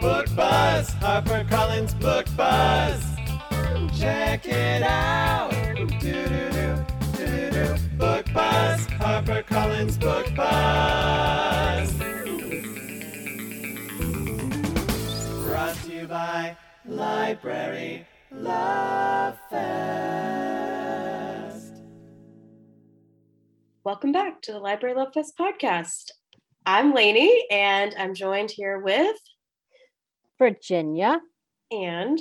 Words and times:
Book 0.00 0.26
Buzz, 0.36 0.90
HarperCollins 1.00 1.98
Book 2.00 2.26
Buzz. 2.36 3.04
Check 3.98 4.46
it 4.46 4.82
out. 4.82 5.50
Book 7.98 8.26
Buzz, 8.32 8.86
HarperCollins 8.86 9.98
Book 9.98 10.32
Buzz. 10.36 11.92
Brought 15.44 15.74
to 15.84 15.92
you 15.92 16.06
by 16.06 16.56
Library 16.86 18.06
Love 18.30 19.36
Fest. 19.50 19.68
Welcome 23.82 24.12
back 24.12 24.42
to 24.42 24.52
the 24.52 24.60
Library 24.60 24.94
Love 24.94 25.12
Fest 25.12 25.36
podcast. 25.36 26.12
I'm 26.64 26.94
Lainey, 26.94 27.46
and 27.50 27.96
I'm 27.98 28.14
joined 28.14 28.52
here 28.52 28.78
with 28.78 29.16
Virginia. 30.38 31.20
and 31.70 32.20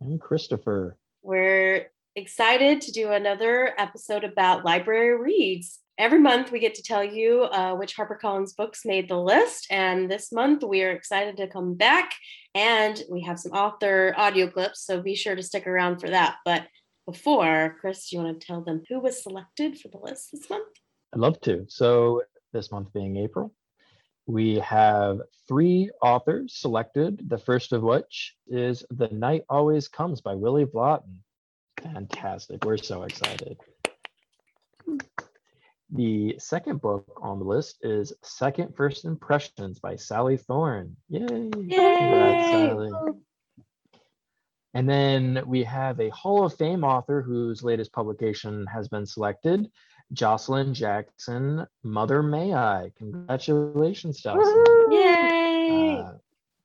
And 0.00 0.20
Christopher. 0.20 0.96
we're 1.22 1.86
excited 2.16 2.80
to 2.82 2.92
do 2.92 3.10
another 3.10 3.72
episode 3.78 4.24
about 4.24 4.64
library 4.64 5.16
reads. 5.20 5.78
Every 5.98 6.18
month, 6.18 6.50
we 6.50 6.60
get 6.60 6.74
to 6.76 6.82
tell 6.82 7.04
you 7.04 7.42
uh, 7.42 7.74
which 7.74 7.96
HarperCollins 7.96 8.56
books 8.56 8.86
made 8.86 9.08
the 9.08 9.18
list. 9.20 9.66
And 9.70 10.10
this 10.10 10.32
month, 10.32 10.62
we 10.62 10.82
are 10.82 10.90
excited 10.92 11.36
to 11.36 11.46
come 11.46 11.74
back 11.74 12.12
and 12.54 13.02
we 13.10 13.20
have 13.22 13.38
some 13.38 13.52
author 13.52 14.14
audio 14.16 14.48
clips. 14.48 14.84
So 14.86 15.02
be 15.02 15.14
sure 15.14 15.36
to 15.36 15.42
stick 15.42 15.66
around 15.66 16.00
for 16.00 16.08
that. 16.08 16.36
But 16.44 16.66
before, 17.06 17.76
Chris, 17.80 18.08
do 18.08 18.16
you 18.16 18.22
want 18.22 18.40
to 18.40 18.46
tell 18.46 18.62
them 18.62 18.82
who 18.88 18.98
was 19.00 19.22
selected 19.22 19.78
for 19.78 19.88
the 19.88 19.98
list 19.98 20.30
this 20.32 20.48
month? 20.48 20.68
I'd 21.14 21.20
love 21.20 21.40
to. 21.42 21.66
So, 21.68 22.22
this 22.52 22.72
month 22.72 22.92
being 22.92 23.16
April, 23.16 23.52
we 24.30 24.60
have 24.60 25.20
three 25.48 25.90
authors 26.00 26.54
selected. 26.54 27.28
The 27.28 27.38
first 27.38 27.72
of 27.72 27.82
which 27.82 28.36
is 28.46 28.84
The 28.90 29.08
Night 29.08 29.44
Always 29.48 29.88
Comes 29.88 30.20
by 30.20 30.34
Willy 30.34 30.64
Vlautin. 30.64 31.16
Fantastic. 31.82 32.64
We're 32.64 32.76
so 32.76 33.02
excited. 33.02 33.58
The 35.92 36.36
second 36.38 36.80
book 36.80 37.18
on 37.20 37.40
the 37.40 37.44
list 37.44 37.78
is 37.82 38.12
Second 38.22 38.76
First 38.76 39.04
Impressions 39.04 39.80
by 39.80 39.96
Sally 39.96 40.36
Thorne. 40.36 40.96
Yay! 41.08 41.26
Congrats, 41.26 42.50
Sally. 42.50 42.90
And 44.74 44.88
then 44.88 45.42
we 45.46 45.64
have 45.64 45.98
a 45.98 46.10
Hall 46.10 46.44
of 46.44 46.54
Fame 46.54 46.84
author 46.84 47.22
whose 47.22 47.64
latest 47.64 47.92
publication 47.92 48.64
has 48.66 48.86
been 48.86 49.04
selected, 49.04 49.68
Joshilyn 50.14 50.72
Jackson, 50.72 51.66
Mother 51.82 52.22
May 52.22 52.52
I. 52.52 52.90
Congratulations, 52.98 54.20
Joshilyn. 54.22 54.92
Yay! 54.92 55.98
Uh, 55.98 56.12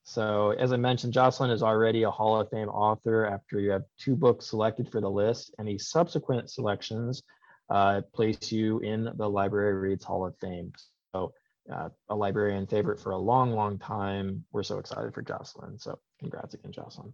so, 0.04 0.52
as 0.52 0.72
I 0.72 0.78
mentioned, 0.78 1.14
Joshilyn 1.14 1.52
is 1.52 1.64
already 1.64 2.04
a 2.04 2.12
Hall 2.12 2.40
of 2.40 2.50
Fame 2.50 2.70
author 2.70 3.26
after 3.26 3.60
you 3.60 3.72
have 3.72 3.84
two 4.00 4.16
books 4.16 4.48
selected 4.50 4.92
for 4.92 5.02
the 5.02 5.10
list. 5.10 5.54
Any 5.60 5.78
subsequent 5.78 6.50
selections 6.50 7.24
uh, 7.70 8.02
place 8.14 8.52
you 8.52 8.80
in 8.80 9.10
the 9.16 9.30
Library 9.30 9.74
Reads 9.74 10.04
Hall 10.04 10.26
of 10.26 10.38
Fame. 10.38 10.72
So, 11.16 11.34
uh, 11.72 11.90
a 12.10 12.16
librarian 12.16 12.68
favorite 12.68 13.00
for 13.00 13.12
a 13.12 13.18
long, 13.18 13.54
long 13.54 13.80
time. 13.80 14.46
We're 14.52 14.64
so 14.64 14.78
excited 14.78 15.14
for 15.14 15.24
Joshilyn. 15.24 15.82
So, 15.82 15.98
congrats 16.20 16.54
again, 16.54 16.72
Joshilyn. 16.72 17.14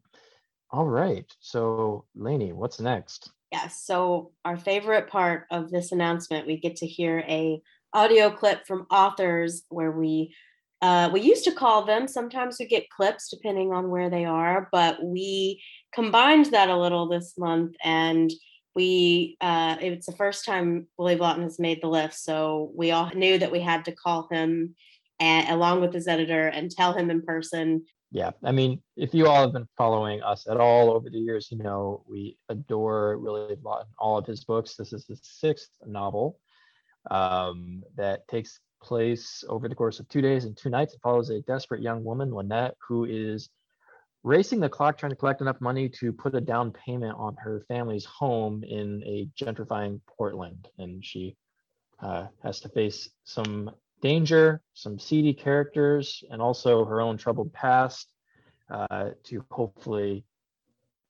All 0.70 0.86
right. 0.86 1.26
So, 1.40 2.06
Lainey, 2.16 2.52
what's 2.52 2.80
next? 2.80 3.32
Yes. 3.52 3.84
So 3.86 4.32
our 4.46 4.58
favorite 4.58 5.10
part 5.10 5.46
of 5.52 5.70
this 5.72 5.92
announcement, 5.92 6.48
we 6.48 6.58
get 6.58 6.78
to 6.78 6.88
hear 6.88 7.20
a 7.28 7.62
audio 7.94 8.30
clip 8.30 8.66
from 8.66 8.88
authors 8.90 9.64
where 9.70 9.92
we 9.92 10.34
uh, 10.82 11.10
we 11.14 11.22
used 11.22 11.44
to 11.44 11.52
call 11.52 11.86
them. 11.86 12.08
Sometimes 12.08 12.58
we 12.60 12.66
get 12.66 12.90
clips 12.90 13.30
depending 13.30 13.72
on 13.72 13.92
where 13.92 14.10
they 14.10 14.26
are, 14.26 14.68
but 14.72 15.04
we 15.04 15.62
combined 15.94 16.48
that 16.48 16.70
a 16.70 16.78
little 16.78 17.08
this 17.08 17.38
month, 17.38 17.76
and 17.84 18.32
we 18.74 19.38
uh, 19.42 19.76
it's 19.80 20.08
the 20.08 20.16
first 20.16 20.46
time 20.46 20.88
Willy 20.98 21.18
Vlautin 21.18 21.44
has 21.44 21.60
made 21.60 21.84
the 21.84 21.88
list, 21.88 22.24
so 22.24 22.72
we 22.74 22.92
all 22.92 23.12
knew 23.14 23.38
that 23.38 23.52
we 23.52 23.60
had 23.60 23.86
to 23.86 23.92
call 23.92 24.28
him 24.32 24.76
and 25.20 25.50
along 25.50 25.82
with 25.82 25.94
his 25.94 26.08
editor 26.08 26.48
and 26.48 26.72
tell 26.72 26.94
him 26.94 27.12
in 27.12 27.22
person 27.22 27.86
Yeah, 28.12 28.32
I 28.44 28.52
mean, 28.52 28.82
if 28.98 29.14
you 29.14 29.28
all 29.28 29.42
have 29.42 29.54
been 29.54 29.70
following 29.78 30.22
us 30.22 30.46
at 30.48 30.58
all 30.58 30.92
over 30.92 31.10
the 31.10 31.18
years, 31.18 31.48
you 31.50 31.58
know 31.58 32.04
we 32.06 32.38
adore 32.50 33.18
Vlautin, 33.18 33.86
all 33.98 34.18
of 34.18 34.26
his 34.26 34.44
books. 34.44 34.76
This 34.76 34.92
is 34.92 35.08
his 35.08 35.22
sixth 35.24 35.70
novel 35.86 36.38
um, 37.10 37.84
that 37.96 38.28
takes 38.28 38.60
place 38.84 39.46
over 39.48 39.70
the 39.70 39.76
course 39.76 40.00
of 40.00 40.10
two 40.10 40.22
days 40.22 40.44
and 40.44 40.58
two 40.58 40.70
nights. 40.70 40.94
It 40.94 41.00
follows 41.02 41.30
a 41.30 41.42
desperate 41.42 41.82
young 41.82 42.04
woman, 42.04 42.34
Lynette, 42.34 42.76
who 42.86 43.06
is 43.06 43.50
racing 44.24 44.60
the 44.60 44.68
clock 44.68 44.98
trying 44.98 45.12
to 45.12 45.16
collect 45.16 45.40
enough 45.40 45.62
money 45.62 45.88
to 45.88 46.12
put 46.12 46.36
a 46.36 46.42
down 46.42 46.72
payment 46.74 47.16
on 47.18 47.36
her 47.38 47.64
family's 47.70 48.06
home 48.06 48.64
in 48.66 49.02
a 49.06 49.28
gentrifying 49.42 50.02
Portland. 50.18 50.68
And 50.78 51.04
she 51.04 51.38
uh, 52.02 52.28
has 52.44 52.60
to 52.62 52.70
face 52.70 53.10
some 53.24 53.72
danger, 54.02 54.62
some 54.74 55.00
seedy 55.00 55.34
characters, 55.34 56.24
and 56.30 56.42
also 56.42 56.86
her 56.86 57.02
own 57.02 57.18
troubled 57.18 57.54
past 57.54 58.12
uh, 58.70 59.10
to 59.24 59.46
hopefully 59.52 60.26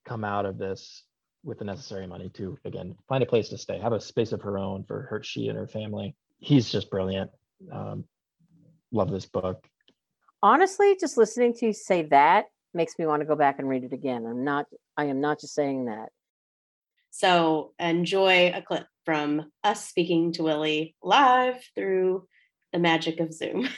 come 0.06 0.24
out 0.24 0.46
of 0.46 0.57
this 0.57 1.03
with 1.44 1.59
the 1.59 1.66
necessary 1.66 2.06
money 2.06 2.29
to 2.29 2.57
again 2.66 2.96
find 3.07 3.24
a 3.24 3.25
place 3.25 3.50
to 3.50 3.57
stay, 3.57 3.79
have 3.79 3.94
a 3.94 4.00
space 4.00 4.31
of 4.31 4.41
her 4.41 4.57
own 4.57 4.84
for 4.84 5.03
her, 5.03 5.24
she 5.24 5.47
and 5.47 5.57
her 5.57 5.68
family. 5.68 6.16
He's 6.40 6.72
just 6.72 6.90
brilliant. 6.90 7.31
Um, 7.72 8.06
love 8.91 9.12
this 9.12 9.25
book. 9.25 9.68
Honestly, 10.44 10.97
just 11.00 11.18
listening 11.18 11.53
to 11.56 11.68
you 11.68 11.73
say 11.73 12.03
that 12.03 12.46
makes 12.73 12.97
me 12.97 13.06
want 13.06 13.22
to 13.22 13.25
go 13.25 13.35
back 13.35 13.59
and 13.59 13.68
read 13.68 13.84
it 13.84 13.94
again. 13.94 14.25
I'm 14.25 14.44
not 14.44 14.66
I 14.97 15.06
am 15.06 15.22
not 15.22 15.40
just 15.40 15.53
saying 15.53 15.85
that. 15.85 16.09
So 17.12 17.73
enjoy 17.79 18.52
a 18.53 18.62
clip 18.62 18.88
from 19.06 19.52
us 19.63 19.88
speaking 19.88 20.31
to 20.34 20.44
Willy 20.44 20.96
live 21.03 21.62
through 21.75 22.28
the 22.72 22.80
magic 22.80 23.20
of 23.20 23.34
Zoom. 23.34 23.68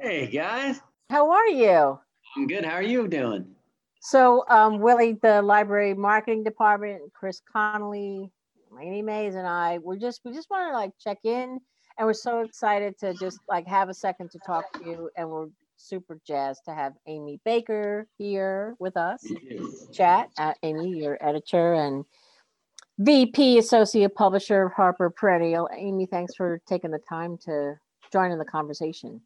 Hey 0.00 0.28
guys, 0.28 0.80
How 1.10 1.32
are 1.32 1.48
you? 1.48 1.98
I'm 2.36 2.46
good. 2.46 2.64
How 2.64 2.74
are 2.74 2.82
you 2.84 3.08
doing? 3.08 3.46
So 4.00 4.44
um 4.48 4.78
Willy, 4.78 5.18
the 5.20 5.42
library 5.42 5.92
marketing 5.92 6.44
department, 6.44 7.12
Chris 7.12 7.42
Connolly, 7.52 8.30
Lainey 8.70 9.02
Mays 9.02 9.34
and 9.34 9.44
I, 9.44 9.78
we're 9.78 9.96
just 9.96 10.20
we 10.24 10.32
just 10.32 10.50
want 10.50 10.70
to 10.70 10.72
like 10.72 10.92
check 11.00 11.18
in 11.24 11.58
and 11.98 12.06
we're 12.06 12.12
so 12.12 12.42
excited 12.42 12.96
to 13.00 13.12
just 13.14 13.40
like 13.48 13.66
have 13.66 13.88
a 13.88 13.94
second 13.94 14.30
to 14.30 14.38
talk 14.46 14.72
to 14.74 14.84
you 14.88 15.10
and 15.16 15.28
we're 15.28 15.48
super 15.76 16.20
jazzed 16.24 16.64
to 16.66 16.74
have 16.74 16.92
Amy 17.08 17.40
Baker 17.44 18.06
here 18.18 18.76
with 18.78 18.96
us. 18.96 19.26
chat. 19.92 20.28
Uh, 20.38 20.54
Amy, 20.62 20.90
your 20.90 21.18
editor 21.20 21.74
and 21.74 22.04
VP 22.98 23.58
Associate 23.58 24.12
Publisher 24.12 24.66
of 24.66 24.72
Harper 24.72 25.10
Perennial. 25.10 25.68
Amy, 25.76 26.06
thanks 26.06 26.34
for 26.34 26.60
taking 26.66 26.90
the 26.90 26.98
time 27.08 27.38
to 27.44 27.74
join 28.12 28.32
in 28.32 28.38
the 28.38 28.44
conversation. 28.44 29.20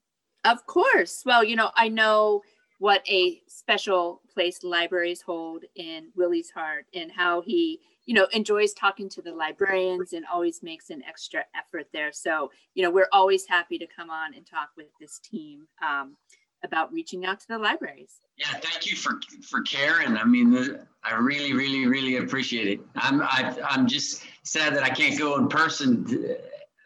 Of 0.44 0.66
course. 0.66 1.22
Well, 1.24 1.42
you 1.42 1.56
know, 1.56 1.70
I 1.74 1.88
know 1.88 2.42
what 2.78 3.02
a 3.08 3.40
special 3.46 4.20
place 4.34 4.62
libraries 4.62 5.22
hold 5.22 5.64
in 5.76 6.08
Willy's 6.16 6.50
heart 6.50 6.84
and 6.94 7.10
how 7.10 7.40
he, 7.40 7.80
you 8.06 8.14
know, 8.14 8.26
enjoys 8.32 8.74
talking 8.74 9.08
to 9.08 9.22
the 9.22 9.32
librarians 9.32 10.12
and 10.12 10.26
always 10.30 10.62
makes 10.62 10.90
an 10.90 11.02
extra 11.08 11.44
effort 11.56 11.86
there. 11.92 12.12
So, 12.12 12.50
you 12.74 12.82
know, 12.82 12.90
we're 12.90 13.08
always 13.12 13.46
happy 13.46 13.78
to 13.78 13.86
come 13.86 14.10
on 14.10 14.34
and 14.34 14.44
talk 14.44 14.70
with 14.76 14.88
this 15.00 15.18
team 15.20 15.66
um, 15.80 16.16
about 16.64 16.92
reaching 16.92 17.24
out 17.24 17.40
to 17.40 17.48
the 17.48 17.58
libraries. 17.58 18.16
Yeah, 18.42 18.58
thank 18.58 18.90
you 18.90 18.96
for 18.96 19.20
for 19.42 19.62
caring. 19.62 20.16
I 20.16 20.24
mean, 20.24 20.78
I 21.04 21.14
really, 21.14 21.52
really, 21.52 21.86
really 21.86 22.16
appreciate 22.16 22.66
it. 22.66 22.80
I'm 22.96 23.22
I, 23.22 23.56
I'm 23.68 23.86
just 23.86 24.24
sad 24.42 24.74
that 24.74 24.82
I 24.82 24.88
can't 24.90 25.18
go 25.18 25.36
in 25.38 25.48
person 25.48 26.04
to- 26.06 26.38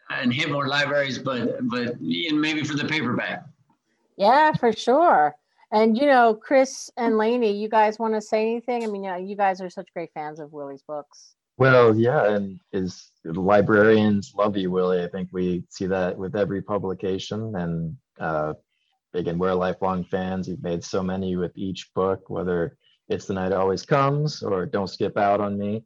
and 0.09 0.31
hit 0.31 0.49
more 0.49 0.67
libraries, 0.67 1.17
but 1.17 1.67
but 1.67 1.95
and 1.99 2.39
maybe 2.39 2.63
for 2.63 2.75
the 2.75 2.85
paperback. 2.85 3.43
Yeah, 4.17 4.53
for 4.53 4.71
sure. 4.71 5.35
And 5.71 5.97
you 5.97 6.05
know, 6.05 6.33
Chris 6.35 6.89
and 6.95 7.17
Lainey, 7.17 7.51
you 7.57 7.69
guys 7.69 7.99
want 7.99 8.13
to 8.13 8.21
say 8.21 8.51
anything? 8.51 8.83
I 8.83 8.87
mean, 8.87 9.05
uh, 9.05 9.15
you 9.15 9.35
guys 9.35 9.59
are 9.59 9.69
such 9.69 9.91
great 9.93 10.11
fans 10.13 10.39
of 10.39 10.53
Willy's 10.53 10.83
books. 10.83 11.35
Well, 11.57 11.95
yeah, 11.95 12.35
and 12.35 12.59
is 12.71 13.11
librarians 13.25 14.33
love 14.37 14.55
you, 14.55 14.69
Willy. 14.69 15.03
I 15.03 15.07
think 15.07 15.29
we 15.31 15.63
see 15.69 15.87
that 15.87 16.17
with 16.17 16.35
every 16.35 16.61
publication, 16.61 17.55
and 17.55 17.97
uh, 18.19 18.53
again, 19.13 19.37
we're 19.37 19.53
lifelong 19.53 20.03
fans. 20.03 20.47
You've 20.47 20.63
made 20.63 20.83
so 20.83 21.01
many 21.01 21.35
with 21.35 21.51
each 21.55 21.89
book, 21.93 22.29
whether 22.29 22.77
it's 23.09 23.25
The 23.25 23.33
Night 23.33 23.51
Always 23.51 23.85
Comes 23.85 24.43
or 24.43 24.65
Don't 24.65 24.89
Skip 24.89 25.17
Out 25.17 25.41
on 25.41 25.57
Me. 25.57 25.83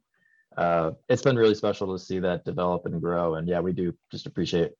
Uh, 0.56 0.92
it's 1.08 1.22
been 1.22 1.36
really 1.36 1.54
special 1.54 1.92
to 1.92 2.04
see 2.04 2.18
that 2.18 2.44
develop 2.44 2.84
and 2.86 3.00
grow. 3.00 3.36
And 3.36 3.48
yeah, 3.48 3.60
we 3.60 3.72
do 3.72 3.94
just 4.10 4.26
appreciate 4.26 4.72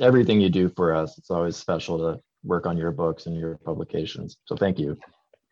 everything 0.00 0.40
you 0.40 0.50
do 0.50 0.68
for 0.68 0.94
us. 0.94 1.18
It's 1.18 1.30
always 1.30 1.56
special 1.56 1.98
to 1.98 2.20
work 2.42 2.66
on 2.66 2.76
your 2.76 2.90
books 2.90 3.26
and 3.26 3.36
your 3.36 3.58
publications. 3.58 4.36
So 4.46 4.56
thank 4.56 4.78
you. 4.78 4.98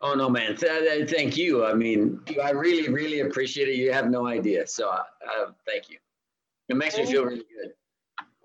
Oh 0.01 0.13
no, 0.13 0.29
man! 0.29 0.55
Th- 0.55 1.09
thank 1.09 1.35
you. 1.35 1.65
I 1.65 1.73
mean, 1.73 2.21
I 2.41 2.51
really, 2.51 2.87
really 2.87 3.19
appreciate 3.19 3.67
it. 3.67 3.75
You 3.75 3.91
have 3.91 4.09
no 4.09 4.27
idea. 4.27 4.65
So, 4.65 4.89
uh, 4.89 5.03
uh, 5.27 5.51
thank 5.67 5.89
you. 5.89 5.97
It 6.69 6.77
makes 6.77 6.97
me 6.97 7.05
feel 7.05 7.25
really 7.25 7.43
good. 7.61 7.73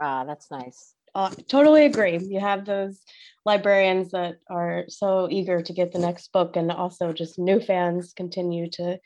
Ah, 0.00 0.24
that's 0.24 0.50
nice. 0.50 0.93
Uh, 1.14 1.30
totally 1.48 1.84
agree. 1.86 2.18
You 2.18 2.40
have 2.40 2.64
those 2.64 3.00
librarians 3.44 4.10
that 4.10 4.38
are 4.50 4.84
so 4.88 5.28
eager 5.30 5.62
to 5.62 5.72
get 5.72 5.92
the 5.92 5.98
next 5.98 6.32
book, 6.32 6.56
and 6.56 6.70
also 6.72 7.12
just 7.12 7.38
new 7.38 7.60
fans 7.60 8.12
continue 8.12 8.68
to 8.70 8.98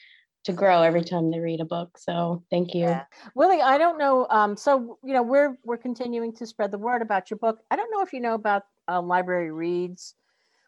to 0.44 0.52
grow 0.52 0.82
every 0.82 1.02
time 1.02 1.30
they 1.30 1.40
read 1.40 1.60
a 1.60 1.64
book. 1.64 1.98
So 1.98 2.42
thank 2.50 2.72
you. 2.72 2.82
Yeah. 2.84 3.04
Willy, 3.34 3.60
I 3.60 3.76
don't 3.76 3.98
know. 3.98 4.26
Um, 4.30 4.56
so 4.56 4.98
you 5.04 5.12
know, 5.12 5.22
we're 5.22 5.58
we're 5.64 5.76
continuing 5.76 6.32
to 6.36 6.46
spread 6.46 6.70
the 6.70 6.78
word 6.78 7.02
about 7.02 7.30
your 7.30 7.38
book. 7.38 7.58
I 7.70 7.76
don't 7.76 7.90
know 7.90 8.02
if 8.02 8.12
you 8.12 8.20
know 8.20 8.34
about 8.34 8.62
uh, 8.88 9.02
Library 9.02 9.50
Reads. 9.50 10.14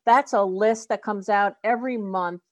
That's 0.04 0.32
a 0.32 0.42
list 0.42 0.88
that 0.88 1.02
comes 1.02 1.28
out 1.28 1.54
every 1.64 1.96
month, 1.96 2.42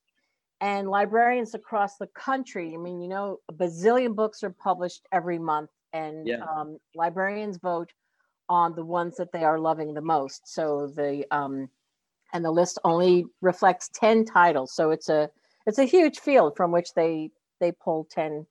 and 0.61 0.89
librarians 0.89 1.55
across 1.55 1.97
the 1.97 2.07
country. 2.07 2.73
I 2.73 2.79
mean, 2.79 3.03
you 3.03 3.09
know, 3.09 3.41
a 3.49 3.53
bazillion 3.53 4.15
books 4.15 4.43
are 4.43 4.51
published 4.51 5.07
every 5.13 5.39
month, 5.39 5.71
and 5.93 6.27
Yeah. 6.27 6.45
um, 6.45 6.79
librarians 6.95 7.59
vote 7.59 7.93
on 8.49 8.75
the 8.75 8.85
ones 8.85 9.17
that 9.17 9.33
they 9.33 9.45
are 9.45 9.59
loving 9.59 9.95
the 9.95 10.01
most. 10.01 10.53
So 10.53 10.87
the 10.95 11.25
um, 11.31 11.69
and 12.33 12.45
the 12.45 12.51
list 12.51 12.79
only 12.85 13.27
reflects 13.41 13.91
10 13.95 14.25
titles. 14.25 14.73
So 14.73 14.91
it's 14.91 15.09
a 15.09 15.31
it's 15.67 15.79
a 15.79 15.85
huge 15.85 16.21
field 16.21 16.57
from 16.57 16.73
which 16.73 16.95
they 16.95 17.31
they 17.61 17.73
pull 17.73 18.07
10 18.11 18.47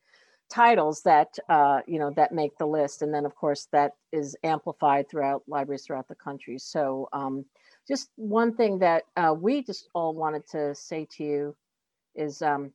titles 0.49 1.01
that 1.03 1.37
uh, 1.49 1.81
you 1.87 1.99
know 1.99 2.11
that 2.11 2.31
make 2.31 2.57
the 2.57 2.65
list. 2.65 3.01
And 3.01 3.13
then 3.13 3.25
of 3.25 3.35
course 3.35 3.67
that 3.71 3.93
is 4.11 4.35
amplified 4.43 5.09
throughout 5.09 5.43
libraries 5.47 5.85
throughout 5.85 6.07
the 6.07 6.15
country. 6.15 6.57
So 6.57 7.09
um, 7.13 7.45
just 7.87 8.09
one 8.15 8.53
thing 8.53 8.79
that 8.79 9.03
uh, 9.15 9.33
we 9.37 9.63
just 9.63 9.89
all 9.93 10.13
wanted 10.13 10.47
to 10.49 10.75
say 10.75 11.07
to 11.17 11.23
you 11.23 11.55
is 12.15 12.41
um, 12.41 12.71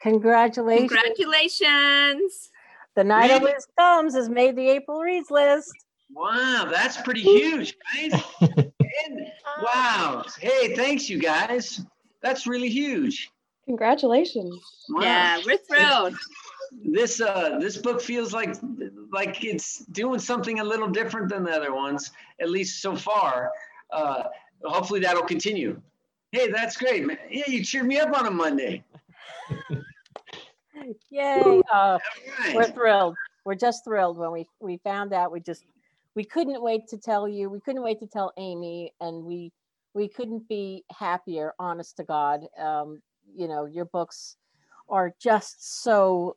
congratulations. 0.00 0.90
Congratulations. 0.90 2.50
the 2.94 3.04
night 3.04 3.30
always 3.30 3.66
comes 3.78 4.14
has 4.14 4.28
made 4.28 4.56
the 4.56 4.68
april 4.68 5.00
reads 5.00 5.30
list 5.30 5.72
Wow, 6.14 6.68
that's 6.70 7.00
pretty 7.00 7.22
huge, 7.22 7.76
guys. 7.94 8.22
And- 9.06 9.32
wow. 9.62 10.24
Hey, 10.40 10.74
thanks, 10.74 11.08
you 11.08 11.18
guys. 11.18 11.82
That's 12.22 12.46
really 12.46 12.68
huge. 12.68 13.30
Congratulations. 13.66 14.60
Wow. 14.88 15.02
Yeah, 15.02 15.40
we're 15.46 15.58
thrilled. 15.58 16.16
This 16.84 17.20
uh, 17.20 17.58
this 17.60 17.76
book 17.76 18.00
feels 18.00 18.32
like 18.32 18.56
like 19.12 19.44
it's 19.44 19.84
doing 19.86 20.18
something 20.18 20.60
a 20.60 20.64
little 20.64 20.88
different 20.88 21.28
than 21.28 21.44
the 21.44 21.52
other 21.52 21.72
ones, 21.72 22.10
at 22.40 22.50
least 22.50 22.82
so 22.82 22.96
far. 22.96 23.52
Uh, 23.92 24.24
hopefully 24.64 25.00
that'll 25.00 25.22
continue. 25.22 25.80
Hey, 26.32 26.50
that's 26.50 26.76
great. 26.76 27.06
man. 27.06 27.18
Yeah, 27.30 27.44
you 27.46 27.64
cheered 27.64 27.86
me 27.86 27.98
up 27.98 28.16
on 28.18 28.26
a 28.26 28.30
Monday. 28.30 28.84
yay 31.10 31.62
uh, 31.72 31.98
All 31.98 32.00
we're 32.54 32.64
thrilled 32.64 33.16
we're 33.44 33.54
just 33.54 33.84
thrilled 33.84 34.16
when 34.18 34.30
we 34.32 34.46
we 34.60 34.78
found 34.78 35.12
out 35.12 35.32
we 35.32 35.40
just 35.40 35.64
we 36.14 36.24
couldn't 36.24 36.62
wait 36.62 36.86
to 36.88 36.98
tell 36.98 37.28
you 37.28 37.48
we 37.48 37.60
couldn't 37.60 37.82
wait 37.82 38.00
to 38.00 38.06
tell 38.06 38.32
amy 38.36 38.92
and 39.00 39.24
we 39.24 39.52
we 39.94 40.08
couldn't 40.08 40.48
be 40.48 40.84
happier 40.96 41.52
honest 41.58 41.96
to 41.96 42.04
god. 42.04 42.46
Um 42.58 43.00
you 43.34 43.48
know 43.48 43.64
your 43.66 43.84
books 43.84 44.36
are 44.88 45.14
just 45.20 45.82
so 45.82 46.36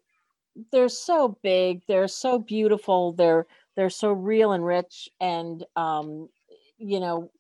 they're 0.71 0.89
so 0.89 1.37
big 1.41 1.81
they're 1.87 2.07
so 2.07 2.37
beautiful 2.37 3.13
they're 3.13 3.47
they're 3.75 3.89
so 3.89 4.11
real 4.11 4.51
and 4.51 4.65
rich 4.65 5.09
and 5.19 5.65
um 5.75 6.29
you 6.77 6.99
know 6.99 7.31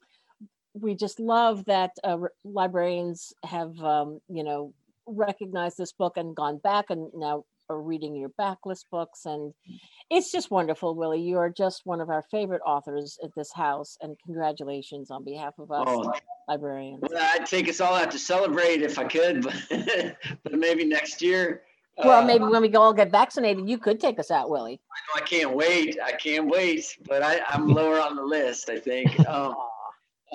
we 0.73 0.95
just 0.95 1.19
love 1.19 1.65
that 1.65 1.91
uh, 2.03 2.17
librarians 2.43 3.33
have 3.43 3.79
um 3.83 4.19
you 4.27 4.43
know 4.43 4.73
recognized 5.05 5.77
this 5.77 5.91
book 5.93 6.17
and 6.17 6.35
gone 6.35 6.57
back 6.57 6.85
and 6.89 7.11
now 7.13 7.43
are 7.73 7.81
reading 7.81 8.15
your 8.15 8.29
backlist 8.39 8.85
books 8.91 9.25
and 9.25 9.53
it's 10.09 10.31
just 10.31 10.51
wonderful 10.51 10.95
willie 10.95 11.21
you 11.21 11.37
are 11.37 11.49
just 11.49 11.81
one 11.85 11.99
of 11.99 12.09
our 12.09 12.21
favorite 12.31 12.61
authors 12.65 13.17
at 13.23 13.29
this 13.35 13.51
house 13.51 13.97
and 14.01 14.15
congratulations 14.25 15.11
on 15.11 15.23
behalf 15.23 15.53
of 15.59 15.71
us 15.71 15.83
Oh, 15.87 16.11
librarians 16.47 17.01
well, 17.01 17.29
I'd 17.33 17.45
take 17.45 17.67
us 17.67 17.81
all 17.81 17.95
out 17.95 18.11
to 18.11 18.19
celebrate 18.19 18.81
if 18.81 18.97
I 18.99 19.05
could, 19.05 19.41
but, 19.69 20.17
but 20.43 20.53
maybe 20.53 20.85
next 20.85 21.21
year. 21.21 21.63
well 22.03 22.21
Uh, 22.23 22.25
maybe 22.25 22.45
when 22.45 22.61
we 22.61 22.73
all 22.75 22.93
get 22.93 23.11
vaccinated 23.11 23.67
you 23.69 23.77
could 23.77 23.99
take 23.99 24.19
us 24.19 24.29
out 24.31 24.49
willie 24.49 24.79
I 24.95 25.19
know, 25.19 25.23
I 25.23 25.27
can't 25.27 25.55
wait. 25.55 25.97
I 26.03 26.11
can't 26.13 26.47
wait. 26.47 26.85
But 27.07 27.23
I, 27.23 27.39
I'm 27.49 27.67
lower 27.67 27.99
on 27.99 28.15
the 28.15 28.23
list, 28.23 28.69
I 28.69 28.79
think. 28.79 29.09
Um, 29.27 29.55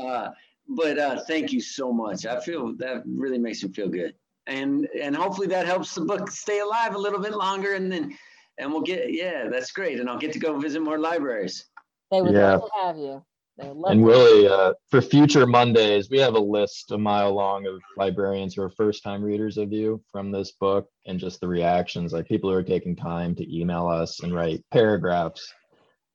uh, 0.02 0.28
but 0.68 0.98
uh, 0.98 1.20
thank 1.26 1.52
you 1.52 1.60
so 1.60 1.92
much. 1.92 2.26
I 2.26 2.40
feel 2.40 2.74
that 2.76 3.02
really 3.06 3.38
makes 3.38 3.62
me 3.64 3.72
feel 3.72 3.88
good, 3.88 4.14
and 4.48 4.88
and 5.00 5.14
hopefully 5.14 5.46
that 5.48 5.66
helps 5.66 5.94
the 5.94 6.00
book 6.00 6.30
stay 6.30 6.60
alive 6.60 6.94
a 6.94 6.98
little 6.98 7.20
bit 7.20 7.34
longer, 7.34 7.74
and 7.74 7.90
then 7.92 8.16
and 8.58 8.72
we'll 8.72 8.82
get 8.82 9.12
yeah, 9.12 9.48
that's 9.48 9.72
great, 9.72 10.00
and 10.00 10.08
I'll 10.08 10.18
get 10.18 10.32
to 10.32 10.38
go 10.38 10.58
visit 10.58 10.82
more 10.82 10.98
libraries. 10.98 11.66
they 12.10 12.22
would 12.22 12.34
Yeah. 12.34 12.56
love 12.56 12.62
to 12.62 12.70
have 12.80 12.96
you 12.96 13.24
they 13.58 13.68
would 13.68 13.76
love 13.76 13.92
And 13.92 14.06
really 14.06 14.46
uh, 14.48 14.72
for 14.90 15.00
future 15.00 15.46
Mondays, 15.46 16.10
we 16.10 16.18
have 16.18 16.34
a 16.34 16.40
list 16.40 16.92
a 16.92 16.98
mile 16.98 17.34
long 17.34 17.66
of 17.66 17.80
librarians 17.96 18.54
who 18.54 18.62
are 18.62 18.70
first 18.70 19.02
time 19.02 19.22
readers 19.22 19.58
of 19.58 19.72
you 19.72 20.00
from 20.12 20.30
this 20.30 20.52
book 20.52 20.88
and 21.06 21.18
just 21.18 21.40
the 21.40 21.48
reactions. 21.48 22.12
Like 22.12 22.26
people 22.26 22.50
who 22.50 22.56
are 22.56 22.62
taking 22.62 22.94
time 22.94 23.34
to 23.34 23.56
email 23.56 23.88
us 23.88 24.22
and 24.22 24.34
write 24.34 24.64
paragraphs 24.70 25.52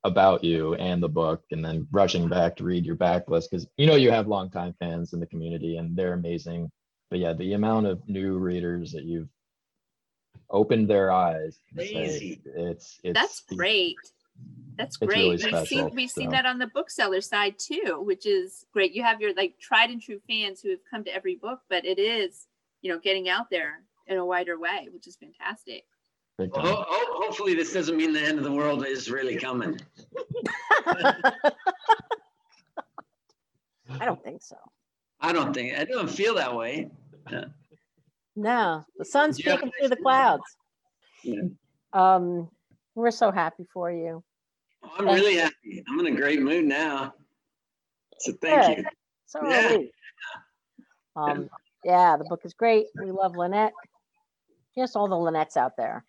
about 0.06 0.44
you 0.44 0.76
and 0.76 1.02
the 1.02 1.10
book 1.10 1.44
and 1.52 1.64
then 1.64 1.88
rushing 1.92 2.28
back 2.28 2.56
to 2.58 2.64
read 2.64 2.86
your 2.86 2.98
backlist 2.98 3.46
because 3.50 3.66
you 3.78 3.88
know 3.88 3.96
you 3.96 4.12
have 4.12 4.28
longtime 4.28 4.74
fans 4.80 5.14
in 5.14 5.20
the 5.20 5.28
community 5.28 5.78
and 5.78 5.96
they're 5.96 6.14
amazing. 6.14 6.70
But 7.14 7.20
yeah, 7.20 7.34
the 7.34 7.54
amount 7.54 7.86
of 7.86 8.02
new 8.10 8.40
readers 8.40 8.92
that 8.94 9.04
you've 9.04 9.30
opened 10.50 10.90
their 10.90 11.12
eyes. 11.12 11.60
Crazy. 11.76 12.42
It's, 12.44 13.00
it's 13.04 13.14
That's 13.14 13.42
great. 13.42 13.98
That's 14.80 14.98
great. 14.98 15.16
really 15.16 15.30
we've 15.30 15.42
special, 15.42 15.66
seen 15.68 15.92
we've 15.94 16.10
seen 16.10 16.32
that 16.32 16.48
on 16.48 16.58
the 16.58 16.66
bookseller 16.74 17.22
side 17.22 17.60
too, 17.60 18.02
which 18.04 18.26
is 18.26 18.66
great. 18.74 18.94
You 18.94 19.04
have 19.04 19.22
your 19.22 19.32
like 19.36 19.60
tried 19.60 19.92
and 19.92 20.02
true 20.02 20.20
fans 20.28 20.60
who 20.60 20.72
have 20.72 20.80
come 20.90 21.04
to 21.04 21.14
every 21.14 21.36
book, 21.36 21.60
but 21.70 21.86
it 21.86 22.00
is, 22.00 22.48
you 22.82 22.92
know, 22.92 22.98
getting 22.98 23.30
out 23.30 23.52
there 23.52 23.84
in 24.08 24.18
a 24.18 24.26
wider 24.26 24.58
way, 24.58 24.90
which 24.92 25.06
is 25.06 25.16
fantastic. 25.16 25.84
Well, 26.40 26.50
ho- 26.56 26.86
ho- 26.88 27.26
hopefully 27.28 27.54
this 27.54 27.74
doesn't 27.74 27.96
mean 27.96 28.12
the 28.12 28.24
end 28.24 28.40
of 28.40 28.44
the 28.44 28.52
world 28.52 28.88
is 28.88 29.12
really 29.12 29.36
coming. 29.36 29.80
i 34.00 34.06
don't 34.06 34.24
think 34.24 34.42
so 34.42 34.56
I 35.24 35.32
don't 35.32 35.54
think 35.54 35.80
I 35.80 35.86
don't 35.86 36.10
feel 36.10 36.36
that 36.36 36.54
way. 36.54 36.90
No 38.36 38.84
the 38.98 39.06
sun's 39.06 39.44
Yeah. 39.44 39.56
peeking 39.56 39.72
through 39.80 39.90
the 39.90 39.96
clouds 39.98 40.44
Yeah. 41.24 41.42
um 41.94 42.50
we're 42.96 43.12
so 43.12 43.32
happy 43.32 43.66
for 43.74 43.92
you 43.92 44.24
I'm 44.98 45.06
really 45.06 45.38
happy. 45.38 45.84
I'm 45.88 46.00
in 46.02 46.08
a 46.08 46.16
great 46.16 46.42
mood 46.42 46.66
now. 46.66 47.14
So 48.20 48.34
thank 48.42 48.66
Good. 48.66 48.78
you. 48.80 48.86
So 49.26 49.48
Yeah. 49.48 49.74
are 49.74 49.78
we. 49.78 49.92
Um, 51.16 51.50
yeah, 51.84 52.18
the 52.18 52.26
book 52.26 52.42
is 52.44 52.54
great. 52.54 52.88
We 52.96 53.12
love 53.12 53.36
Lynette. 53.36 53.74
Just 54.78 54.96
all 54.96 55.08
the 55.08 55.16
Lynettes 55.16 55.58
out 55.58 55.78
there. 55.78 56.04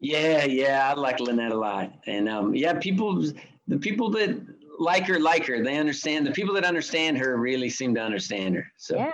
Yeah, 0.00 0.44
yeah, 0.44 0.90
I 0.90 0.94
like 0.94 1.20
Lynette 1.20 1.52
a 1.52 1.58
lot, 1.58 1.92
and 2.06 2.28
um, 2.28 2.54
yeah, 2.54 2.72
people, 2.72 3.22
the 3.68 3.78
people 3.78 4.08
that 4.10 4.40
like 4.78 5.06
her 5.06 5.20
like 5.20 5.44
her. 5.46 5.62
They 5.62 5.76
understand. 5.76 6.26
The 6.26 6.32
people 6.32 6.54
that 6.54 6.64
understand 6.64 7.18
her 7.18 7.36
really 7.36 7.68
seem 7.68 7.94
to 7.96 8.00
understand 8.00 8.54
her. 8.54 8.66
So 8.78 8.96
yeah. 8.96 9.12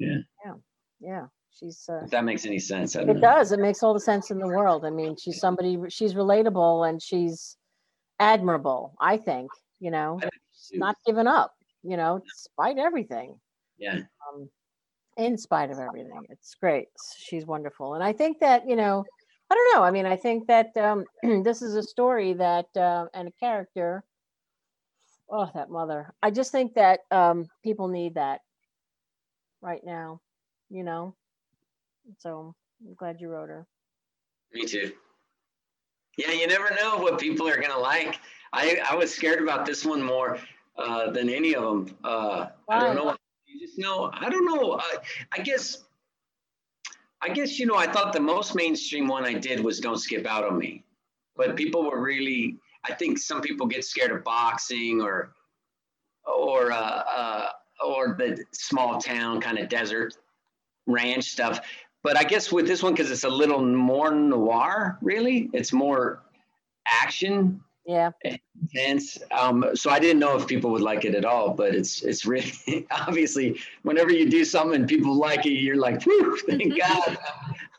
Yeah. 0.00 0.18
Yeah. 0.44 0.54
Yeah. 1.00 1.26
She's 1.58 1.88
uh, 1.88 2.02
if 2.04 2.10
that 2.10 2.24
makes 2.24 2.46
any 2.46 2.58
sense, 2.58 2.96
it 2.96 3.06
know. 3.06 3.14
does. 3.14 3.52
It 3.52 3.60
makes 3.60 3.82
all 3.82 3.92
the 3.92 4.00
sense 4.00 4.30
in 4.30 4.38
the 4.38 4.46
world. 4.46 4.84
I 4.84 4.90
mean, 4.90 5.16
she's 5.16 5.40
somebody 5.40 5.78
she's 5.88 6.14
relatable 6.14 6.88
and 6.88 7.02
she's 7.02 7.56
admirable, 8.18 8.94
I 9.00 9.16
think, 9.16 9.50
you 9.80 9.90
know. 9.90 10.20
She's 10.52 10.78
not 10.78 10.96
giving 11.04 11.26
up, 11.26 11.52
you 11.82 11.96
know, 11.96 12.22
despite 12.24 12.78
everything. 12.78 13.38
Yeah. 13.78 14.00
um, 14.28 14.48
in 15.16 15.36
spite 15.36 15.70
of 15.70 15.78
everything. 15.78 16.26
It's 16.28 16.54
great. 16.54 16.88
She's 17.18 17.46
wonderful. 17.46 17.94
And 17.94 18.04
I 18.04 18.12
think 18.12 18.40
that, 18.40 18.68
you 18.68 18.76
know, 18.76 19.04
I 19.50 19.54
don't 19.54 19.74
know. 19.74 19.82
I 19.82 19.90
mean, 19.90 20.06
I 20.06 20.16
think 20.16 20.46
that 20.46 20.76
um, 20.76 21.04
this 21.44 21.62
is 21.62 21.74
a 21.74 21.82
story 21.82 22.32
that, 22.34 22.66
uh, 22.76 23.06
and 23.14 23.28
a 23.28 23.32
character. 23.32 24.04
Oh, 25.28 25.48
that 25.54 25.70
mother. 25.70 26.12
I 26.22 26.30
just 26.30 26.52
think 26.52 26.74
that 26.74 27.00
um, 27.10 27.46
people 27.62 27.88
need 27.88 28.14
that 28.14 28.40
right 29.60 29.84
now, 29.84 30.20
you 30.68 30.84
know? 30.84 31.14
So 32.18 32.54
I'm 32.86 32.94
glad 32.94 33.20
you 33.20 33.28
wrote 33.28 33.48
her. 33.48 33.66
Me 34.52 34.64
too. 34.64 34.92
Yeah, 36.16 36.32
you 36.32 36.46
never 36.46 36.74
know 36.74 36.98
what 36.98 37.18
people 37.18 37.48
are 37.48 37.60
gonna 37.60 37.78
like. 37.78 38.18
I 38.52 38.80
I 38.88 38.94
was 38.94 39.14
scared 39.14 39.40
about 39.40 39.64
this 39.64 39.84
one 39.84 40.02
more 40.02 40.38
uh, 40.76 41.10
than 41.10 41.28
any 41.28 41.54
of 41.54 41.62
them. 41.62 41.96
Uh, 42.02 42.46
I 42.68 42.80
don't 42.80 42.96
know. 42.96 43.16
You 43.46 43.60
just 43.60 43.78
know. 43.78 44.10
I 44.12 44.28
don't 44.28 44.44
know. 44.44 44.78
I, 44.78 44.96
I 45.32 45.42
guess. 45.42 45.84
I 47.22 47.28
guess 47.28 47.58
you 47.58 47.66
know. 47.66 47.76
I 47.76 47.86
thought 47.86 48.12
the 48.12 48.20
most 48.20 48.54
mainstream 48.54 49.06
one 49.06 49.24
I 49.24 49.34
did 49.34 49.60
was 49.60 49.78
"Don't 49.78 49.98
Skip 49.98 50.26
Out 50.26 50.44
on 50.44 50.58
Me," 50.58 50.84
but 51.36 51.56
people 51.56 51.88
were 51.88 52.00
really. 52.00 52.58
I 52.84 52.94
think 52.94 53.18
some 53.18 53.42
people 53.42 53.66
get 53.66 53.84
scared 53.84 54.10
of 54.10 54.24
boxing 54.24 55.02
or, 55.02 55.34
or 56.24 56.72
uh, 56.72 56.76
uh, 56.76 57.48
or 57.84 58.14
the 58.18 58.44
small 58.52 59.00
town 59.00 59.40
kind 59.40 59.58
of 59.58 59.68
desert 59.68 60.16
ranch 60.86 61.24
stuff. 61.24 61.60
But 62.02 62.16
I 62.16 62.24
guess 62.24 62.50
with 62.50 62.66
this 62.66 62.82
one, 62.82 62.94
because 62.94 63.10
it's 63.10 63.24
a 63.24 63.28
little 63.28 63.62
more 63.64 64.10
noir, 64.10 64.98
really, 65.02 65.50
it's 65.52 65.72
more 65.72 66.22
action 66.86 67.60
Yeah. 67.86 68.10
intense. 68.24 69.18
Um, 69.30 69.64
so 69.74 69.90
I 69.90 69.98
didn't 69.98 70.18
know 70.18 70.36
if 70.36 70.46
people 70.46 70.70
would 70.70 70.82
like 70.82 71.04
it 71.04 71.14
at 71.14 71.24
all, 71.24 71.52
but 71.52 71.74
it's 71.74 72.02
it's 72.02 72.24
really 72.24 72.52
obviously 72.90 73.60
whenever 73.82 74.12
you 74.12 74.30
do 74.30 74.44
something 74.44 74.80
and 74.80 74.88
people 74.88 75.14
like 75.14 75.44
it, 75.46 75.60
you're 75.60 75.76
like, 75.76 76.02
Whew, 76.04 76.38
thank 76.48 76.78
God. 76.86 77.18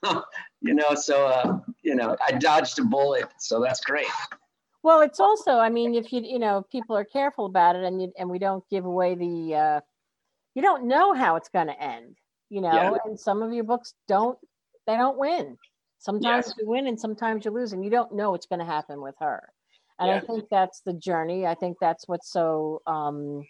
you 0.62 0.74
know, 0.76 0.94
so 0.96 1.26
uh, 1.28 1.60
you 1.82 1.96
know, 1.96 2.16
I 2.28 2.34
dodged 2.34 2.78
a 2.80 2.84
bullet, 2.84 3.26
so 3.40 3.60
that's 3.62 3.82
great. 3.82 4.08
Well, 4.84 5.02
it's 5.02 5.20
also, 5.20 5.58
I 5.60 5.70
mean, 5.70 5.94
if 5.94 6.12
you, 6.12 6.22
you 6.22 6.40
know, 6.40 6.66
people 6.72 6.96
are 6.98 7.06
careful 7.06 7.46
about 7.46 7.76
it 7.76 7.84
and 7.84 8.02
you, 8.02 8.12
and 8.18 8.30
we 8.30 8.40
don't 8.40 8.68
give 8.70 8.86
away 8.86 9.14
the, 9.14 9.56
uh, 9.56 9.82
you 10.56 10.62
don't 10.62 10.88
know 10.88 11.14
how 11.14 11.36
it's 11.36 11.50
going 11.50 11.68
to 11.68 11.82
end, 11.82 12.18
you 12.50 12.62
know, 12.62 12.76
Yeah. 12.76 12.98
and 13.06 13.20
some 13.20 13.42
of 13.42 13.54
your 13.54 13.64
books 13.64 13.94
don't, 14.08 14.38
they 14.88 14.96
don't 14.96 15.18
win. 15.18 15.58
Sometimes 16.00 16.48
Yes. 16.48 16.56
you 16.58 16.68
win 16.68 16.88
and 16.88 17.00
sometimes 17.00 17.46
you 17.46 17.52
lose 17.52 17.74
and 17.74 17.84
you 17.84 17.92
don't 17.92 18.14
know 18.14 18.32
what's 18.32 18.48
going 18.48 18.60
to 18.60 18.66
happen 18.66 19.02
with 19.02 19.16
her. 19.20 19.52
And 20.00 20.10
I 20.10 20.20
think 20.20 20.46
that's 20.50 20.82
the 20.82 20.94
journey. 20.94 21.46
I 21.46 21.54
think 21.54 21.78
that's 21.80 22.08
what's 22.08 22.32
so, 22.32 22.82
um, 22.88 23.46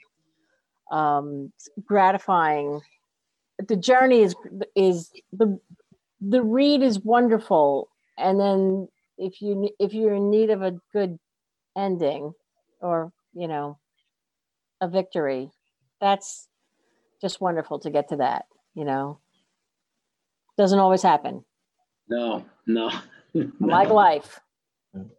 um, 0.92 1.54
gratifying. 1.86 2.82
The 3.66 3.78
journey 3.78 4.22
is, 4.22 4.36
is 4.76 5.12
the, 5.32 5.60
the 6.20 6.44
read 6.44 6.82
is 6.82 7.00
wonderful. 7.00 7.90
And 8.18 8.40
then 8.40 8.90
if 9.18 9.42
you 9.42 9.70
if 9.80 9.94
you're 9.94 10.16
in 10.16 10.30
need 10.30 10.50
of 10.50 10.62
a 10.62 10.78
good 10.92 11.20
ending 11.78 12.34
or 12.82 13.12
you 13.34 13.48
know 13.48 13.78
a 14.82 14.88
victory 14.88 15.50
that's 16.00 16.48
just 17.22 17.40
wonderful 17.42 17.80
to 17.80 17.90
get 17.90 18.10
to 18.10 18.16
that 18.18 18.46
you 18.74 18.84
know 18.84 19.20
doesn't 20.58 20.80
always 20.80 21.02
happen 21.02 21.44
No, 22.10 22.46
no. 22.68 22.88
like 23.34 23.88
no. 23.88 23.94
life 23.94 24.40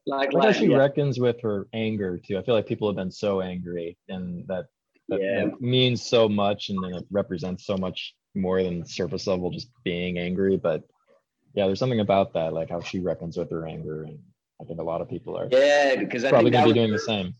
Like, 0.06 0.28
I 0.34 0.36
like 0.36 0.44
life, 0.44 0.56
she 0.56 0.66
yeah. 0.66 0.76
reckons 0.76 1.18
with 1.18 1.40
her 1.40 1.66
anger 1.72 2.18
too. 2.18 2.36
I 2.38 2.42
feel 2.42 2.54
like 2.54 2.66
people 2.66 2.88
have 2.88 2.96
been 2.96 3.10
so 3.10 3.40
angry, 3.40 3.96
and 4.08 4.46
that 4.48 4.66
that, 5.08 5.20
Yeah. 5.20 5.46
means 5.60 6.02
so 6.02 6.28
much, 6.28 6.68
and 6.68 6.82
then 6.84 6.94
it 6.94 7.06
represents 7.10 7.64
so 7.64 7.76
much 7.78 8.14
more 8.34 8.62
than 8.62 8.84
surface 8.84 9.26
level 9.26 9.50
just 9.50 9.70
being 9.82 10.18
angry. 10.18 10.58
But 10.58 10.82
yeah, 11.54 11.64
there's 11.66 11.78
something 11.78 12.00
about 12.00 12.34
that, 12.34 12.52
like 12.52 12.68
how 12.68 12.80
she 12.80 13.00
reckons 13.00 13.38
with 13.38 13.50
her 13.50 13.66
anger, 13.66 14.02
and 14.04 14.18
I 14.60 14.64
think 14.64 14.78
a 14.78 14.82
lot 14.84 15.00
of 15.00 15.08
people 15.08 15.38
are 15.38 15.48
Yeah, 15.50 15.96
because 15.96 16.22
I 16.24 16.28
probably 16.30 16.50
that 16.50 16.58
gonna 16.58 16.66
was, 16.66 16.74
be 16.74 16.80
doing 16.80 16.92
the 16.92 16.98
same. 16.98 17.34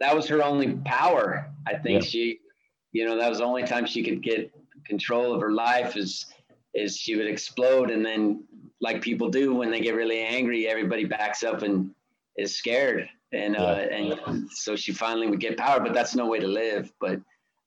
that 0.00 0.14
was 0.16 0.26
her 0.26 0.42
only 0.42 0.74
power. 0.84 1.52
I 1.68 1.74
think 1.76 2.02
Yeah. 2.02 2.08
she, 2.10 2.40
you 2.94 3.04
know, 3.04 3.18
that 3.18 3.28
was 3.28 3.38
the 3.38 3.44
only 3.44 3.64
time 3.64 3.84
she 3.84 4.02
could 4.02 4.22
get 4.22 4.50
control 4.86 5.34
of 5.34 5.40
her 5.42 5.52
life 5.52 5.96
is 5.96 6.26
is 6.74 6.96
she 6.96 7.16
would 7.16 7.26
explode 7.26 7.90
and 7.90 8.04
then 8.04 8.42
like 8.80 9.00
people 9.02 9.28
do 9.28 9.54
when 9.54 9.70
they 9.70 9.80
get 9.80 9.94
really 9.94 10.20
angry, 10.20 10.66
everybody 10.68 11.04
backs 11.04 11.42
up 11.42 11.62
and 11.62 11.90
is 12.36 12.56
scared. 12.56 13.08
And 13.32 13.56
uh 13.56 13.86
and 13.90 14.48
so 14.50 14.76
she 14.76 14.92
finally 14.92 15.26
would 15.28 15.40
get 15.40 15.58
power, 15.58 15.80
but 15.80 15.92
that's 15.92 16.14
no 16.14 16.26
way 16.26 16.38
to 16.38 16.46
live. 16.46 16.92
But 17.00 17.20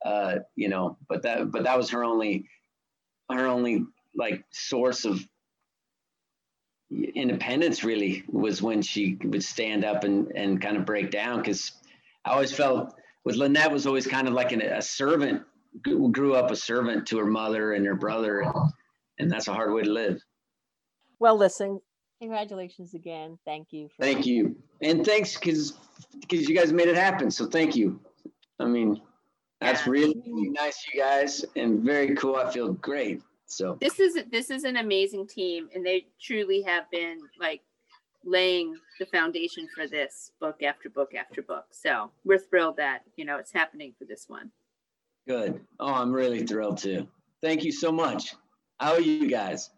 uh, 0.06 0.40
you 0.56 0.70
know, 0.70 0.98
but 1.10 1.24
that 1.24 1.52
but 1.52 1.64
that 1.64 1.78
was 1.78 1.90
her 1.90 2.04
only 2.04 2.48
her 3.30 3.48
only 3.48 3.84
like 4.16 4.46
source 4.52 5.04
of 5.04 5.28
independence 6.90 7.84
really 7.84 8.24
was 8.30 8.62
when 8.62 8.82
she 8.82 9.18
would 9.26 9.44
stand 9.44 9.84
up 9.84 10.06
and 10.06 10.32
and 10.36 10.62
kind 10.62 10.78
of 10.78 10.86
break 10.86 11.12
down 11.12 11.40
because 11.40 11.74
I 12.24 12.32
always 12.32 12.54
felt 12.54 12.96
with 13.28 13.36
Lynette 13.36 13.74
was 13.74 13.86
always 13.86 14.08
kind 14.08 14.26
of 14.26 14.34
like 14.34 14.54
an, 14.54 14.62
a 14.62 14.82
servant 14.82 15.44
grew 15.84 16.10
grew 16.10 16.34
up 16.34 16.50
a 16.50 16.56
servant 16.56 17.06
to 17.08 17.18
her 17.18 17.26
mother 17.26 17.74
and 17.74 17.86
her 17.86 17.94
brother 17.94 18.40
and, 18.40 18.54
and 19.20 19.30
that's 19.30 19.50
a 19.50 19.54
hard 19.54 19.74
way 19.74 19.84
to 19.84 19.92
live. 19.92 20.24
Well 21.20 21.38
listen. 21.38 21.82
Congratulations 22.22 22.94
again. 22.94 23.38
Thank 23.44 23.74
you 23.74 23.90
for 23.90 24.02
thank 24.02 24.26
you. 24.26 24.56
And 24.82 25.06
thanks 25.06 25.36
because 25.36 25.74
because 26.22 26.48
you 26.48 26.56
guys 26.56 26.72
made 26.72 26.88
it 26.88 26.96
happen 26.96 27.30
so 27.30 27.46
thank 27.46 27.76
you. 27.76 28.00
I 28.62 28.66
mean 28.66 29.02
that's 29.60 29.86
Yeah. 29.86 29.92
really 29.92 30.16
nice 30.26 30.82
you 30.94 31.02
guys 31.02 31.44
and 31.58 31.82
very 31.82 32.16
cool. 32.16 32.38
I 32.38 32.50
feel 32.50 32.72
great 32.74 33.22
so. 33.46 33.78
This 33.82 34.00
is 34.00 34.18
this 34.32 34.50
is 34.50 34.64
an 34.64 34.78
amazing 34.78 35.28
team, 35.28 35.68
and 35.76 35.86
they 35.86 36.08
truly 36.22 36.62
have 36.62 36.90
been 36.92 37.20
like 37.40 37.62
laying 38.28 38.76
the 39.00 39.06
foundation 39.06 39.68
for 39.74 39.88
this 39.88 40.32
book 40.40 40.62
after 40.62 40.90
book 40.90 41.16
after 41.16 41.42
book. 41.42 41.66
So 41.72 42.12
we're 42.26 42.38
thrilled 42.38 42.78
that 42.78 43.04
you 43.16 43.26
know 43.26 43.38
it's 43.38 43.52
happening 43.52 43.94
for 43.98 44.06
this 44.06 44.26
one. 44.28 44.52
good. 45.28 45.62
Oh 45.80 45.94
i'm 45.94 46.12
really 46.12 46.46
thrilled 46.46 46.78
too. 46.78 47.08
Thank 47.42 47.64
you 47.64 47.72
so 47.72 47.92
much. 47.92 48.36
How 48.80 48.94
are 48.94 49.02
you 49.02 49.28
guys? 49.28 49.70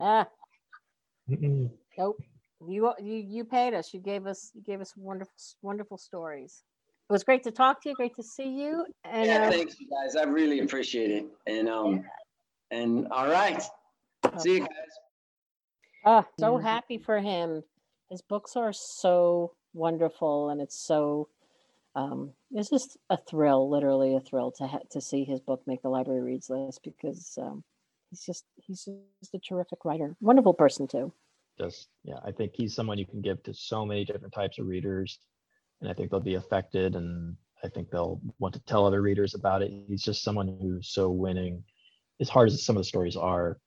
Ah. 0.00 0.26
Mm-mm. 1.30 1.70
nope. 1.96 2.20
You 2.66 2.92
you 3.00 3.14
you 3.14 3.44
paid 3.44 3.74
us. 3.74 3.94
You 3.94 4.00
gave 4.00 4.26
us 4.26 4.50
you 4.54 4.62
gave 4.62 4.80
us 4.80 4.92
wonderful 4.96 5.34
wonderful 5.62 5.98
stories. 5.98 6.64
It 7.08 7.12
was 7.12 7.24
great 7.24 7.42
to 7.44 7.50
talk 7.50 7.82
to 7.82 7.90
you 7.90 7.94
great 7.94 8.16
to 8.16 8.22
see 8.22 8.48
you 8.48 8.86
and 9.04 9.26
yeah 9.26 9.46
uh, 9.46 9.50
thanks 9.50 9.78
you 9.78 9.86
guys. 9.88 10.16
I 10.16 10.24
really 10.24 10.60
appreciate 10.60 11.10
it. 11.10 11.26
And 11.46 11.68
um 11.68 12.04
and 12.70 13.06
all 13.12 13.28
right. 13.28 13.62
See 14.38 14.54
you 14.54 14.60
guys. 14.60 14.68
Ah, 16.04 16.26
so 16.38 16.56
happy 16.56 16.98
for 16.98 17.20
him. 17.20 17.62
His 18.12 18.22
books 18.22 18.56
are 18.56 18.72
so 18.72 19.54
wonderful, 19.72 20.50
and 20.50 20.60
it's 20.60 20.76
so. 20.76 21.28
Um, 21.94 22.32
it's 22.52 22.70
just 22.70 22.96
a 23.10 23.16
thrill, 23.16 23.68
literally 23.68 24.14
a 24.14 24.20
thrill 24.20 24.52
to 24.52 24.66
ha- 24.66 24.86
to 24.92 25.00
see 25.00 25.24
his 25.24 25.40
book 25.40 25.62
make 25.66 25.82
the 25.82 25.88
library 25.88 26.22
reads 26.22 26.48
list 26.48 26.80
because 26.84 27.36
um, 27.40 27.64
he's 28.12 28.24
just 28.24 28.44
he's 28.56 28.84
just 29.20 29.34
a 29.34 29.38
terrific 29.38 29.84
writer, 29.84 30.14
wonderful 30.20 30.52
person 30.54 30.86
too. 30.86 31.12
just 31.58 31.88
yeah 32.04 32.18
i 32.24 32.30
think 32.30 32.52
he's 32.54 32.74
someone 32.74 32.98
you 32.98 33.06
can 33.06 33.20
give 33.20 33.42
to 33.42 33.52
so 33.54 33.84
many 33.84 34.04
different 34.04 34.32
types 34.32 34.58
of 34.58 34.66
readers 34.66 35.18
and 35.80 35.90
i 35.90 35.94
think 35.94 36.10
they'll 36.10 36.20
be 36.20 36.34
affected 36.34 36.96
and 36.96 37.36
i 37.64 37.68
think 37.68 37.90
they'll 37.90 38.20
want 38.38 38.54
to 38.54 38.60
tell 38.60 38.86
other 38.86 39.02
readers 39.02 39.34
about 39.34 39.62
it 39.62 39.70
he's 39.88 40.02
just 40.02 40.22
someone 40.22 40.48
who's 40.60 40.88
so 40.88 41.10
winning 41.10 41.62
as 42.20 42.28
hard 42.28 42.48
as 42.48 42.64
some 42.64 42.76
of 42.76 42.80
the 42.80 42.84
stories 42.84 43.16
are 43.16 43.58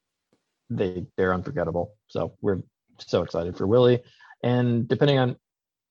they 0.70 1.06
they're 1.18 1.34
unforgettable 1.34 1.94
so 2.08 2.34
we're 2.42 2.62
so 3.00 3.22
excited 3.22 3.56
for 3.56 3.68
willie 3.68 4.02
and 4.44 4.88
depending 4.88 5.18
on 5.18 5.36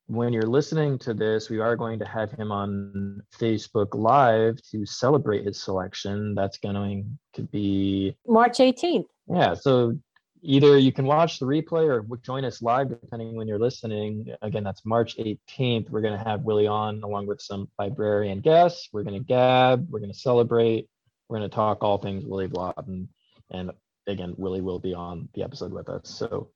when 0.07 0.33
you're 0.33 0.43
listening 0.43 0.99
to 0.99 1.15
this 1.15 1.49
we 1.49 1.59
are 1.61 1.77
going 1.77 1.99
to 1.99 2.05
have 2.05 2.31
him 2.33 2.53
on 2.53 3.23
facebook 3.39 3.95
live 3.95 4.61
to 4.63 4.85
celebrate 4.85 5.45
his 5.45 5.63
selection 5.63 6.35
that's 6.35 6.59
going 6.59 7.19
to 7.33 7.43
be 7.43 8.15
March 8.27 8.59
18th. 8.59 9.07
yeah, 9.29 9.55
so 9.55 9.97
either 10.45 10.79
you 10.79 10.93
can 10.93 11.07
watch 11.07 11.39
the 11.39 11.47
replay 11.47 11.89
or 11.89 12.05
join 12.19 12.45
us 12.45 12.61
live, 12.61 12.91
depending 12.91 13.35
when 13.35 13.49
you're 13.49 13.59
listening. 13.59 14.27
Again, 14.43 14.63
that's 14.63 14.85
March 14.85 15.17
18th. 15.17 15.89
We're 15.89 16.03
going 16.03 16.17
to 16.17 16.23
have 16.23 16.43
Willy 16.43 16.67
on 16.67 17.03
along 17.03 17.27
with 17.27 17.41
some 17.41 17.69
librarian 17.79 18.41
guests. 18.41 18.91
We're 18.93 19.03
going 19.03 19.19
to 19.19 19.25
gab. 19.25 19.89
We're 19.91 20.01
going 20.01 20.13
to 20.13 20.19
celebrate. 20.19 20.89
We're 21.29 21.39
going 21.39 21.49
to 21.49 21.55
talk 21.55 21.83
all 21.83 21.99
things 21.99 22.25
Willy 22.27 22.49
Vlautin. 22.49 23.09
And 23.51 23.71
again, 24.07 24.35
Willy 24.37 24.61
will 24.61 24.79
be 24.79 24.93
on 24.93 25.31
the 25.35 25.43
episode 25.43 25.73
with 25.73 25.89
us. 25.89 26.11
So 26.11 26.51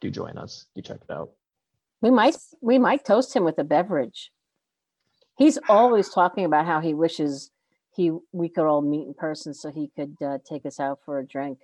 do 0.00 0.10
join 0.10 0.38
us. 0.38 0.66
Do 0.74 0.82
check 0.82 1.00
it 1.08 1.12
out. 1.12 1.30
We 2.02 2.10
might 2.10 2.36
we 2.60 2.78
might 2.78 3.04
toast 3.04 3.34
him 3.34 3.44
with 3.44 3.58
a 3.58 3.64
beverage. 3.64 4.30
He's 5.38 5.58
always 5.68 6.08
talking 6.08 6.44
about 6.44 6.66
how 6.66 6.80
he 6.80 6.94
wishes 6.94 7.50
he 7.94 8.12
we 8.32 8.48
could 8.48 8.66
all 8.66 8.82
meet 8.82 9.06
in 9.06 9.14
person 9.14 9.54
so 9.54 9.70
he 9.70 9.90
could 9.96 10.16
uh, 10.24 10.38
take 10.48 10.66
us 10.66 10.78
out 10.78 11.00
for 11.04 11.18
a 11.18 11.26
drink. 11.26 11.58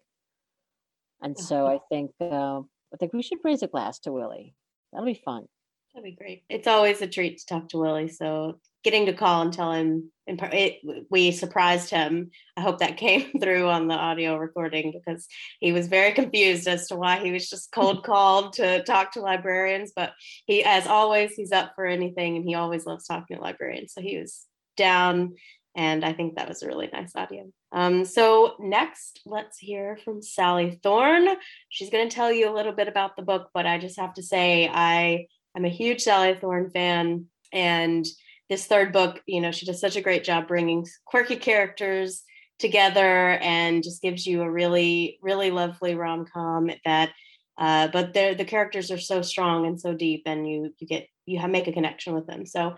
And 1.20 1.38
so 1.38 1.66
I 1.66 1.78
think 1.90 2.12
uh, 2.20 2.60
I 2.60 2.96
think 2.98 3.12
we 3.12 3.22
should 3.22 3.38
raise 3.44 3.62
a 3.62 3.68
glass 3.68 3.98
to 4.00 4.12
Willy. 4.12 4.54
That'll 4.92 5.06
be 5.06 5.20
fun. 5.24 5.46
That'd 5.94 6.04
be 6.04 6.16
great. 6.16 6.44
It's 6.48 6.66
always 6.66 7.02
a 7.02 7.06
treat 7.06 7.38
to 7.38 7.46
talk 7.46 7.68
to 7.70 7.78
Willy. 7.78 8.08
So 8.08 8.58
getting 8.82 9.06
to 9.06 9.12
call 9.12 9.42
and 9.42 9.52
tell 9.52 9.72
him, 9.72 10.11
in 10.26 10.36
per- 10.36 10.50
it, 10.52 10.80
we 11.10 11.32
surprised 11.32 11.90
him. 11.90 12.30
I 12.56 12.60
hope 12.60 12.78
that 12.78 12.96
came 12.98 13.38
through 13.40 13.68
on 13.68 13.88
the 13.88 13.94
audio 13.94 14.36
recording 14.36 14.92
because 14.92 15.26
he 15.60 15.72
was 15.72 15.88
very 15.88 16.12
confused 16.12 16.68
as 16.68 16.88
to 16.88 16.96
why 16.96 17.18
he 17.18 17.32
was 17.32 17.48
just 17.48 17.72
cold 17.72 18.04
called 18.04 18.54
to 18.54 18.82
talk 18.84 19.12
to 19.12 19.20
librarians. 19.20 19.92
But 19.94 20.12
he, 20.46 20.64
as 20.64 20.86
always, 20.86 21.34
he's 21.34 21.52
up 21.52 21.72
for 21.74 21.86
anything 21.86 22.36
and 22.36 22.44
he 22.44 22.54
always 22.54 22.86
loves 22.86 23.06
talking 23.06 23.36
to 23.36 23.42
librarians. 23.42 23.92
So 23.92 24.00
he 24.00 24.18
was 24.18 24.46
down. 24.76 25.34
And 25.74 26.04
I 26.04 26.12
think 26.12 26.36
that 26.36 26.48
was 26.48 26.62
a 26.62 26.66
really 26.66 26.90
nice 26.92 27.16
audio. 27.16 27.50
Um, 27.72 28.04
so 28.04 28.56
next, 28.60 29.22
let's 29.24 29.58
hear 29.58 29.98
from 30.04 30.20
Sally 30.20 30.78
Thorne. 30.82 31.28
She's 31.70 31.88
going 31.88 32.08
to 32.08 32.14
tell 32.14 32.30
you 32.30 32.50
a 32.50 32.54
little 32.54 32.72
bit 32.72 32.88
about 32.88 33.16
the 33.16 33.22
book, 33.22 33.48
but 33.54 33.64
I 33.64 33.78
just 33.78 33.98
have 33.98 34.12
to 34.14 34.22
say, 34.22 34.68
I'm 34.68 35.64
a 35.64 35.70
huge 35.70 36.02
Sally 36.02 36.36
Thorne 36.38 36.70
fan, 36.70 37.26
and 37.52 38.04
this 38.52 38.66
third 38.66 38.92
book, 38.92 39.22
you 39.24 39.40
know, 39.40 39.50
she 39.50 39.64
does 39.64 39.80
such 39.80 39.96
a 39.96 40.02
great 40.02 40.24
job 40.24 40.46
bringing 40.46 40.86
quirky 41.06 41.36
characters 41.36 42.22
together 42.58 43.38
and 43.40 43.82
just 43.82 44.02
gives 44.02 44.26
you 44.26 44.42
a 44.42 44.50
really, 44.50 45.18
really 45.22 45.50
lovely 45.50 45.94
rom 45.94 46.26
com 46.30 46.70
that. 46.84 47.10
Uh, 47.56 47.88
but 47.88 48.12
the 48.12 48.44
characters 48.46 48.90
are 48.90 48.98
so 48.98 49.22
strong 49.22 49.66
and 49.66 49.80
so 49.80 49.94
deep, 49.94 50.22
and 50.26 50.46
you 50.46 50.70
you 50.78 50.86
get 50.86 51.06
you 51.24 51.38
have, 51.38 51.50
make 51.50 51.66
a 51.66 51.72
connection 51.72 52.14
with 52.14 52.26
them. 52.26 52.44
So 52.44 52.74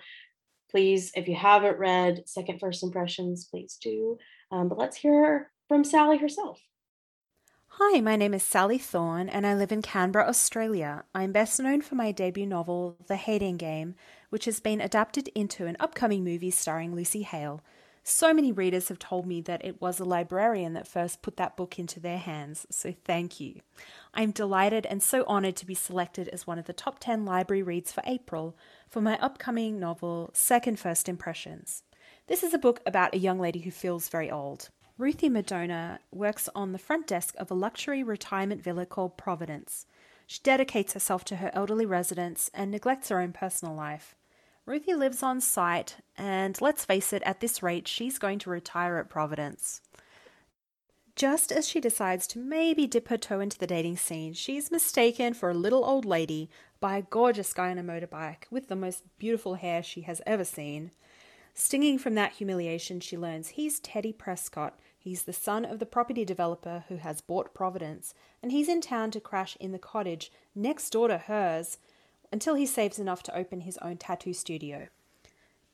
please, 0.70 1.10
if 1.16 1.26
you 1.26 1.34
haven't 1.34 1.78
read 1.78 2.22
Second 2.26 2.60
First 2.60 2.84
Impressions, 2.84 3.48
please 3.50 3.76
do. 3.82 4.18
Um, 4.52 4.68
but 4.68 4.78
let's 4.78 4.96
hear 4.96 5.50
from 5.66 5.82
Sally 5.82 6.18
herself. 6.18 6.60
Hi, 7.78 8.00
my 8.00 8.14
name 8.14 8.34
is 8.34 8.44
Sally 8.44 8.78
Thorne 8.78 9.28
and 9.28 9.44
I 9.44 9.56
live 9.56 9.72
in 9.72 9.82
Canberra, 9.82 10.28
Australia. 10.28 11.04
I'm 11.12 11.32
best 11.32 11.58
known 11.58 11.82
for 11.82 11.96
my 11.96 12.12
debut 12.12 12.46
novel, 12.46 12.96
The 13.08 13.16
Hating 13.16 13.56
Game, 13.56 13.96
which 14.34 14.46
has 14.46 14.58
been 14.58 14.80
adapted 14.80 15.28
into 15.36 15.64
an 15.64 15.76
upcoming 15.78 16.24
movie 16.24 16.50
starring 16.50 16.92
Lucy 16.92 17.22
Hale. 17.22 17.62
So 18.02 18.34
many 18.34 18.50
readers 18.50 18.88
have 18.88 18.98
told 18.98 19.26
me 19.26 19.40
that 19.42 19.64
it 19.64 19.80
was 19.80 20.00
a 20.00 20.04
librarian 20.04 20.72
that 20.72 20.88
first 20.88 21.22
put 21.22 21.36
that 21.36 21.56
book 21.56 21.78
into 21.78 22.00
their 22.00 22.18
hands, 22.18 22.66
so 22.68 22.92
thank 23.04 23.38
you. 23.38 23.60
I'm 24.12 24.32
delighted 24.32 24.86
and 24.86 25.00
so 25.00 25.24
honoured 25.26 25.54
to 25.58 25.66
be 25.66 25.76
selected 25.76 26.26
as 26.30 26.48
one 26.48 26.58
of 26.58 26.64
the 26.64 26.72
top 26.72 26.98
10 26.98 27.24
library 27.24 27.62
reads 27.62 27.92
for 27.92 28.02
April 28.04 28.56
for 28.90 29.00
my 29.00 29.16
upcoming 29.18 29.78
novel, 29.78 30.30
Second 30.32 30.80
First 30.80 31.08
Impressions. 31.08 31.84
This 32.26 32.42
is 32.42 32.52
a 32.52 32.58
book 32.58 32.80
about 32.84 33.14
a 33.14 33.18
young 33.18 33.38
lady 33.38 33.60
who 33.60 33.70
feels 33.70 34.08
very 34.08 34.32
old. 34.32 34.68
Ruthie 34.98 35.30
Midona 35.30 36.00
works 36.10 36.48
on 36.56 36.72
the 36.72 36.78
front 36.78 37.06
desk 37.06 37.36
of 37.38 37.52
a 37.52 37.54
luxury 37.54 38.02
retirement 38.02 38.64
villa 38.64 38.84
called 38.84 39.16
Providence. 39.16 39.86
She 40.26 40.40
dedicates 40.42 40.94
herself 40.94 41.24
to 41.26 41.36
her 41.36 41.52
elderly 41.54 41.86
residents 41.86 42.50
and 42.52 42.72
neglects 42.72 43.10
her 43.10 43.20
own 43.20 43.32
personal 43.32 43.76
life. 43.76 44.16
Ruthie 44.66 44.94
lives 44.94 45.22
on 45.22 45.42
site, 45.42 45.96
and 46.16 46.58
let's 46.60 46.86
face 46.86 47.12
it, 47.12 47.22
at 47.24 47.40
this 47.40 47.62
rate, 47.62 47.86
she's 47.86 48.18
going 48.18 48.38
to 48.40 48.50
retire 48.50 48.96
at 48.96 49.10
Providence. 49.10 49.82
Just 51.16 51.52
as 51.52 51.68
she 51.68 51.80
decides 51.80 52.26
to 52.28 52.38
maybe 52.38 52.86
dip 52.86 53.08
her 53.08 53.18
toe 53.18 53.40
into 53.40 53.58
the 53.58 53.66
dating 53.66 53.98
scene, 53.98 54.32
she's 54.32 54.70
mistaken 54.70 55.34
for 55.34 55.50
a 55.50 55.54
little 55.54 55.84
old 55.84 56.06
lady 56.06 56.48
by 56.80 56.96
a 56.96 57.02
gorgeous 57.02 57.52
guy 57.52 57.70
on 57.70 57.78
a 57.78 57.84
motorbike 57.84 58.44
with 58.50 58.68
the 58.68 58.74
most 58.74 59.04
beautiful 59.18 59.54
hair 59.54 59.82
she 59.82 60.00
has 60.02 60.22
ever 60.26 60.44
seen. 60.44 60.90
Stinging 61.52 61.98
from 61.98 62.14
that 62.14 62.32
humiliation, 62.32 63.00
she 63.00 63.18
learns 63.18 63.48
he's 63.48 63.78
Teddy 63.78 64.12
Prescott. 64.12 64.78
He's 64.98 65.22
the 65.24 65.32
son 65.34 65.64
of 65.66 65.78
the 65.78 65.86
property 65.86 66.24
developer 66.24 66.84
who 66.88 66.96
has 66.96 67.20
bought 67.20 67.54
Providence, 67.54 68.14
and 68.42 68.50
he's 68.50 68.68
in 68.68 68.80
town 68.80 69.10
to 69.12 69.20
crash 69.20 69.56
in 69.60 69.72
the 69.72 69.78
cottage 69.78 70.32
next 70.54 70.90
door 70.90 71.08
to 71.08 71.18
hers 71.18 71.76
until 72.34 72.56
he 72.56 72.66
saves 72.66 72.98
enough 72.98 73.22
to 73.22 73.36
open 73.36 73.60
his 73.60 73.78
own 73.78 73.96
tattoo 73.96 74.32
studio. 74.32 74.88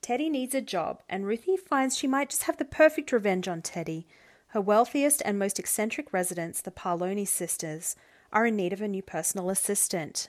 Teddy 0.03 0.29
needs 0.29 0.55
a 0.55 0.61
job, 0.61 1.03
and 1.09 1.27
Ruthie 1.27 1.57
finds 1.57 1.97
she 1.97 2.07
might 2.07 2.29
just 2.29 2.43
have 2.43 2.59
the 2.59 2.67
perfect 2.67 3.13
revenge 3.13 3.49
on 3.49 3.63
Teddy. 3.63 4.07
Her 4.49 4.61
wealthiest 4.61 5.23
and 5.25 5.39
most 5.39 5.59
eccentric 5.59 6.13
residents, 6.13 6.61
the 6.61 6.71
Parloni 6.71 7.25
sisters, 7.25 7.97
are 8.31 8.45
in 8.45 8.57
need 8.57 8.75
of 8.75 8.83
a 8.83 8.89
new 8.89 9.01
personal 9.01 9.49
assistant. 9.49 10.29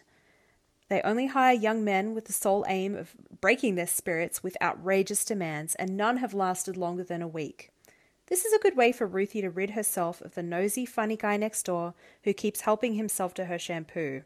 They 0.88 1.02
only 1.02 1.28
hire 1.28 1.54
young 1.54 1.84
men 1.84 2.16
with 2.16 2.26
the 2.26 2.34
sole 2.34 2.64
aim 2.70 2.96
of 2.96 3.14
breaking 3.42 3.76
their 3.76 3.86
spirits 3.86 4.42
with 4.42 4.56
outrageous 4.62 5.26
demands, 5.26 5.76
and 5.76 5.98
none 5.98 6.16
have 6.18 6.34
lasted 6.34 6.78
longer 6.78 7.04
than 7.04 7.22
a 7.22 7.28
week. 7.28 7.72
This 8.28 8.46
is 8.46 8.54
a 8.54 8.60
good 8.60 8.78
way 8.78 8.94
for 8.94 9.06
Ruthie 9.06 9.42
to 9.42 9.50
rid 9.50 9.72
herself 9.72 10.22
of 10.22 10.36
the 10.36 10.44
nosy, 10.44 10.86
funny 10.86 11.18
guy 11.18 11.36
next 11.36 11.64
door 11.64 11.94
who 12.24 12.32
keeps 12.32 12.62
helping 12.62 12.94
himself 12.94 13.34
to 13.34 13.46
her 13.46 13.60
shampoo. 13.60 14.22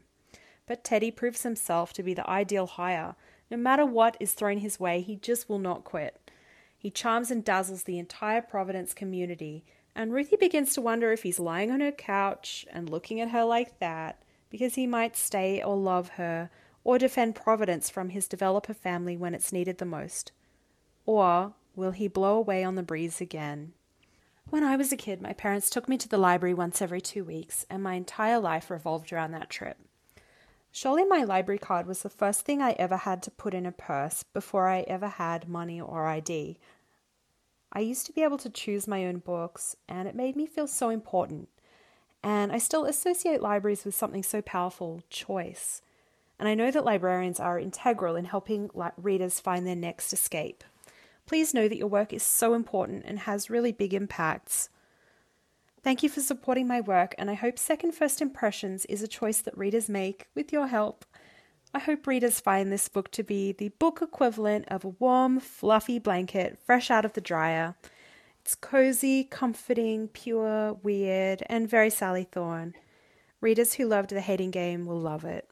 But 0.66 0.84
Teddy 0.84 1.10
proves 1.10 1.42
himself 1.42 1.92
to 1.94 2.02
be 2.02 2.14
the 2.14 2.28
ideal 2.28 2.66
hire. 2.66 3.14
No 3.50 3.56
matter 3.56 3.86
what 3.86 4.16
is 4.18 4.32
thrown 4.32 4.58
his 4.58 4.80
way, 4.80 5.00
he 5.00 5.16
just 5.16 5.48
will 5.48 5.58
not 5.58 5.84
quit. 5.84 6.30
He 6.76 6.90
charms 6.90 7.30
and 7.30 7.44
dazzles 7.44 7.84
the 7.84 7.98
entire 7.98 8.42
Providence 8.42 8.92
community, 8.92 9.64
and 9.94 10.12
Ruthie 10.12 10.36
begins 10.36 10.74
to 10.74 10.80
wonder 10.80 11.12
if 11.12 11.22
he's 11.22 11.38
lying 11.38 11.70
on 11.70 11.80
her 11.80 11.92
couch 11.92 12.66
and 12.70 12.90
looking 12.90 13.20
at 13.20 13.30
her 13.30 13.44
like 13.44 13.78
that 13.78 14.22
because 14.50 14.74
he 14.74 14.86
might 14.86 15.16
stay 15.16 15.62
or 15.62 15.76
love 15.76 16.10
her 16.10 16.50
or 16.84 16.98
defend 16.98 17.34
Providence 17.34 17.90
from 17.90 18.10
his 18.10 18.28
developer 18.28 18.74
family 18.74 19.16
when 19.16 19.34
it's 19.34 19.52
needed 19.52 19.78
the 19.78 19.84
most. 19.84 20.32
Or 21.04 21.54
will 21.74 21.92
he 21.92 22.08
blow 22.08 22.36
away 22.36 22.62
on 22.62 22.74
the 22.74 22.82
breeze 22.82 23.20
again? 23.20 23.72
When 24.48 24.62
I 24.62 24.76
was 24.76 24.92
a 24.92 24.96
kid, 24.96 25.20
my 25.20 25.32
parents 25.32 25.68
took 25.68 25.88
me 25.88 25.98
to 25.98 26.08
the 26.08 26.18
library 26.18 26.54
once 26.54 26.80
every 26.80 27.00
two 27.00 27.24
weeks, 27.24 27.66
and 27.68 27.82
my 27.82 27.94
entire 27.94 28.38
life 28.38 28.70
revolved 28.70 29.12
around 29.12 29.32
that 29.32 29.50
trip. 29.50 29.78
Surely 30.76 31.06
my 31.06 31.24
library 31.24 31.58
card 31.58 31.86
was 31.86 32.02
the 32.02 32.10
first 32.10 32.42
thing 32.42 32.60
I 32.60 32.72
ever 32.72 32.98
had 32.98 33.22
to 33.22 33.30
put 33.30 33.54
in 33.54 33.64
a 33.64 33.72
purse 33.72 34.22
before 34.22 34.68
I 34.68 34.80
ever 34.80 35.08
had 35.08 35.48
money 35.48 35.80
or 35.80 36.04
ID. 36.04 36.58
I 37.72 37.80
used 37.80 38.04
to 38.04 38.12
be 38.12 38.22
able 38.22 38.36
to 38.36 38.50
choose 38.50 38.86
my 38.86 39.06
own 39.06 39.20
books, 39.20 39.74
and 39.88 40.06
it 40.06 40.14
made 40.14 40.36
me 40.36 40.44
feel 40.44 40.66
so 40.66 40.90
important. 40.90 41.48
And 42.22 42.52
I 42.52 42.58
still 42.58 42.84
associate 42.84 43.40
libraries 43.40 43.86
with 43.86 43.94
something 43.94 44.22
so 44.22 44.42
powerful 44.42 45.00
choice. 45.08 45.80
And 46.38 46.46
I 46.46 46.54
know 46.54 46.70
that 46.70 46.84
librarians 46.84 47.40
are 47.40 47.58
integral 47.58 48.14
in 48.14 48.26
helping 48.26 48.68
readers 48.98 49.40
find 49.40 49.66
their 49.66 49.74
next 49.74 50.12
escape. 50.12 50.62
Please 51.24 51.54
know 51.54 51.68
that 51.68 51.78
your 51.78 51.88
work 51.88 52.12
is 52.12 52.22
so 52.22 52.52
important 52.52 53.04
and 53.06 53.20
has 53.20 53.48
really 53.48 53.72
big 53.72 53.94
impacts. 53.94 54.68
Thank 55.86 56.02
you 56.02 56.08
for 56.08 56.20
supporting 56.20 56.66
my 56.66 56.80
work, 56.80 57.14
and 57.16 57.30
I 57.30 57.34
hope 57.34 57.60
Second 57.60 57.92
First 57.92 58.20
Impressions 58.20 58.86
is 58.86 59.04
a 59.04 59.06
choice 59.06 59.40
that 59.42 59.56
readers 59.56 59.88
make 59.88 60.26
with 60.34 60.52
your 60.52 60.66
help. 60.66 61.04
I 61.72 61.78
hope 61.78 62.08
readers 62.08 62.40
find 62.40 62.72
this 62.72 62.88
book 62.88 63.12
to 63.12 63.22
be 63.22 63.52
the 63.52 63.68
book 63.68 64.00
equivalent 64.02 64.64
of 64.66 64.84
a 64.84 64.88
warm, 64.88 65.38
fluffy 65.38 66.00
blanket 66.00 66.58
fresh 66.66 66.90
out 66.90 67.04
of 67.04 67.12
the 67.12 67.20
dryer. 67.20 67.76
It's 68.40 68.56
cozy, 68.56 69.22
comforting, 69.22 70.08
pure, 70.08 70.72
weird, 70.72 71.44
and 71.46 71.70
very 71.70 71.90
Sally 71.90 72.24
Thorne. 72.24 72.74
Readers 73.40 73.74
who 73.74 73.86
loved 73.86 74.10
The 74.10 74.20
Hating 74.20 74.50
Game 74.50 74.86
will 74.86 74.98
love 74.98 75.24
it. 75.24 75.48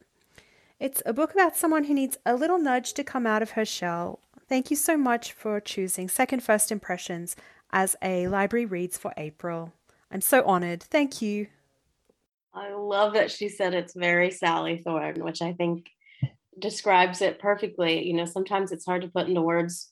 It's 0.81 1.01
a 1.07 1.13
book 1.13 1.33
about 1.33 1.57
someone 1.57 1.85
who 1.85 1.95
needs 1.95 2.19
a 2.27 2.35
little 2.35 2.59
nudge 2.59 2.93
to 2.95 3.05
come 3.05 3.25
out 3.25 3.43
of 3.43 3.53
her 3.53 3.65
shell. 3.65 4.19
Thank 4.49 4.69
you 4.69 4.77
so 4.77 4.97
much 4.97 5.33
for 5.33 5.61
choosing 5.61 6.09
Second 6.09 6.43
First 6.43 6.73
Impressions 6.73 7.37
as 7.71 7.95
a 8.03 8.27
library 8.27 8.67
reads 8.67 8.99
for 8.99 9.15
April. 9.17 9.73
I'm 10.15 10.21
so 10.21 10.45
honored. 10.45 10.81
Thank 10.81 11.21
you. 11.21 11.49
I 12.55 12.73
love 12.73 13.15
that 13.15 13.33
she 13.33 13.49
said 13.49 13.75
it's 13.75 13.95
very 13.95 14.31
Sally 14.31 14.79
Thorne, 14.79 15.25
which 15.25 15.43
I 15.43 15.53
think 15.55 15.91
describes 16.57 17.21
it 17.21 17.41
perfectly. 17.41 18.07
You 18.07 18.13
know, 18.13 18.25
sometimes 18.25 18.71
it's 18.71 18.87
hard 18.87 19.03
to 19.03 19.09
put 19.09 19.27
into 19.27 19.43
words, 19.43 19.91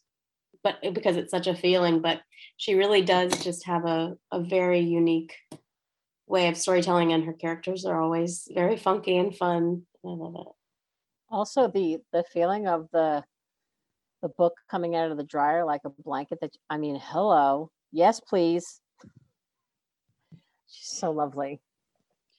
but 0.62 0.76
because 0.94 1.16
it's 1.16 1.32
such 1.32 1.48
a 1.48 1.56
feeling, 1.56 2.00
but 2.00 2.20
she 2.56 2.74
really 2.74 3.02
does 3.02 3.42
just 3.42 3.66
have 3.66 3.85
a, 3.85 4.16
a 4.30 4.40
very 4.40 4.78
unique 4.78 5.35
way 6.28 6.46
of 6.46 6.56
storytelling 6.56 7.12
and 7.12 7.24
her 7.24 7.32
characters 7.32 7.85
are 7.85 8.00
always 8.00 8.46
very 8.54 8.76
funky 8.76 9.16
and 9.16 9.37
fun. 9.37 9.82
I 10.04 10.08
love 10.08 10.37
it. 10.38 10.52
Also 11.30 11.66
the 11.66 11.98
the 12.12 12.22
feeling 12.32 12.68
of 12.68 12.87
the 12.92 13.24
the 14.22 14.28
book 14.28 14.54
coming 14.70 14.94
out 14.94 15.11
of 15.11 15.16
the 15.16 15.24
dryer 15.24 15.64
like 15.64 15.80
a 15.85 15.90
blanket 15.90 16.38
that 16.42 16.54
I 16.70 16.78
mean, 16.78 17.00
hello. 17.02 17.72
Yes, 17.90 18.20
please. 18.20 18.80
She's 20.72 20.98
so 20.98 21.11
lovely. 21.11 21.61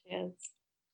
She 0.04 0.16
is. 0.16 0.34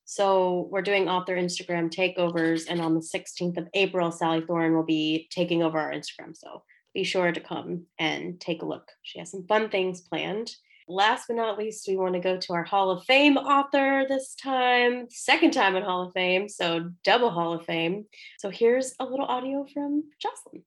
So 0.04 0.68
we're 0.70 0.82
doing 0.82 1.08
author 1.08 1.36
Instagram 1.36 1.88
takeovers, 1.88 2.66
and 2.68 2.80
on 2.80 2.94
the 2.94 3.00
16th 3.00 3.56
of 3.56 3.68
April, 3.74 4.10
Sally 4.10 4.42
Thorne 4.44 4.74
will 4.74 4.84
be 4.84 5.28
taking 5.30 5.62
over 5.62 5.78
our 5.78 5.92
Instagram. 5.92 6.36
So 6.36 6.64
be 6.92 7.04
sure 7.04 7.30
to 7.32 7.40
come 7.40 7.86
and 7.98 8.40
take 8.40 8.62
a 8.62 8.66
look. 8.66 8.90
She 9.02 9.20
has 9.20 9.30
some 9.30 9.46
fun 9.46 9.70
things 9.70 10.00
planned. 10.00 10.54
Last 10.88 11.26
but 11.28 11.36
not 11.36 11.56
least, 11.56 11.86
we 11.86 11.96
want 11.96 12.14
to 12.14 12.20
go 12.20 12.36
to 12.36 12.52
our 12.52 12.64
Hall 12.64 12.90
of 12.90 13.04
Fame 13.04 13.36
author 13.36 14.04
this 14.08 14.34
time, 14.34 15.06
second 15.08 15.52
time 15.52 15.76
in 15.76 15.84
Hall 15.84 16.08
of 16.08 16.12
Fame, 16.12 16.48
so 16.48 16.90
double 17.04 17.30
Hall 17.30 17.52
of 17.52 17.64
Fame. 17.64 18.06
So 18.38 18.50
here's 18.50 18.94
a 18.98 19.04
little 19.04 19.26
audio 19.26 19.64
from 19.72 20.02
Joshilyn. 20.20 20.62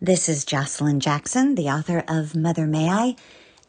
This 0.00 0.28
is 0.28 0.44
Joshilyn 0.44 0.98
Jackson, 0.98 1.54
the 1.54 1.68
author 1.68 2.02
of 2.08 2.34
Mother 2.34 2.66
May 2.66 2.88
I 2.88 3.14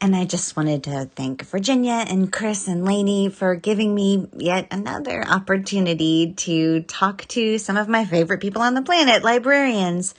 and 0.02 0.16
I 0.16 0.26
just 0.26 0.58
wanted 0.58 0.84
to 0.86 1.06
thank 1.16 1.44
Virginia 1.44 2.04
and 2.08 2.34
Chris 2.34 2.68
and 2.68 2.84
Lainey 2.84 3.30
for 3.30 3.54
giving 3.54 3.94
me 3.94 4.28
yet 4.36 4.68
another 4.72 5.24
opportunity 5.24 6.34
to 6.38 6.82
talk 6.82 7.28
to 7.30 7.60
some 7.60 7.78
of 7.78 7.88
my 7.88 8.04
favorite 8.06 8.42
people 8.42 8.64
on 8.64 8.74
the 8.74 8.82
planet, 8.82 9.24
librarians. 9.24 10.16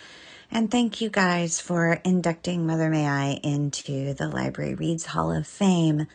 And 0.52 0.70
thank 0.70 1.00
you 1.00 1.10
guys 1.10 1.60
for 1.60 2.00
inducting 2.04 2.64
Mother 2.64 2.90
May 2.90 3.08
I 3.08 3.40
into 3.42 4.14
the 4.14 4.28
Library 4.28 4.74
Reads 4.74 5.06
Hall 5.06 5.32
of 5.32 5.48
Fame. 5.48 6.06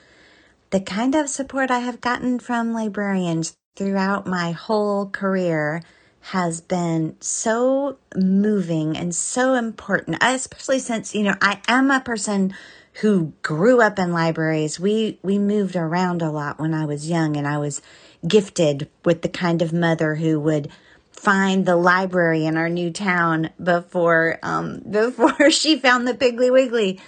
The 0.70 0.80
kind 0.80 1.14
of 1.14 1.28
support 1.28 1.70
I 1.70 1.80
have 1.80 2.00
gotten 2.00 2.40
from 2.40 2.74
librarians 2.74 3.58
throughout 3.76 4.26
my 4.26 4.54
whole 4.54 5.10
career 5.10 5.84
has 6.22 6.62
been 6.62 7.18
so 7.20 7.98
moving 8.16 8.98
and 8.98 9.14
so 9.14 9.56
important, 9.56 10.18
especially 10.22 10.80
since, 10.80 11.14
you 11.14 11.24
know, 11.24 11.36
I 11.42 11.60
am 11.68 11.92
a 11.92 12.00
person 12.00 12.54
who 13.02 13.34
grew 13.44 13.80
up 13.82 14.00
in 14.00 14.12
libraries. 14.12 14.80
We 14.80 15.20
we 15.22 15.38
moved 15.38 15.76
around 15.76 16.22
a 16.22 16.32
lot 16.32 16.60
when 16.60 16.74
I 16.74 16.86
was 16.86 17.10
young 17.10 17.38
and 17.38 17.48
I 17.48 17.58
was 17.58 17.82
gifted 18.28 18.90
with 19.06 19.22
the 19.22 19.30
kind 19.30 19.62
of 19.62 19.72
mother 19.72 20.16
who 20.16 20.40
would 20.40 20.70
find 21.12 21.66
the 21.66 21.76
library 21.76 22.46
in 22.46 22.58
our 22.58 22.70
new 22.70 22.92
town 22.92 23.50
before 23.62 24.40
um, 24.42 24.82
before 24.90 25.52
she 25.52 25.78
found 25.78 26.08
the 26.08 26.14
Piggly 26.14 26.52
Wiggly. 26.52 27.00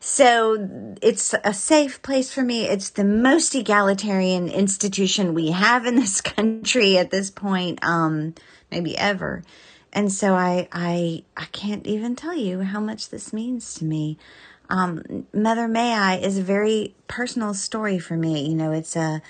So 0.00 0.96
it's 1.02 1.34
a 1.42 1.54
safe 1.54 2.00
place 2.02 2.32
for 2.32 2.42
me. 2.42 2.64
It's 2.64 2.90
the 2.90 3.04
most 3.04 3.54
egalitarian 3.54 4.48
institution 4.48 5.34
we 5.34 5.50
have 5.50 5.84
in 5.84 5.96
this 5.96 6.20
country 6.36 6.96
at 6.98 7.10
this 7.10 7.30
point, 7.30 7.80
um, 7.82 8.34
maybe 8.70 8.96
ever. 8.96 9.42
And 9.92 10.12
so 10.12 10.34
I, 10.34 10.68
I, 10.70 11.24
I 11.36 11.46
can't 11.46 11.86
even 11.86 12.14
tell 12.14 12.34
you 12.34 12.60
how 12.60 12.80
much 12.80 13.08
this 13.08 13.32
means 13.32 13.74
to 13.74 13.84
me. 13.84 14.18
Um, 14.68 15.26
Mother 15.32 15.68
May 15.68 15.94
I 15.94 16.16
is 16.16 16.38
a 16.38 16.42
very 16.42 16.94
personal 17.08 17.54
story 17.54 17.98
for 17.98 18.16
me. 18.16 18.48
You 18.48 18.54
know, 18.54 18.72
it's 18.72 18.96
a, 18.96 19.22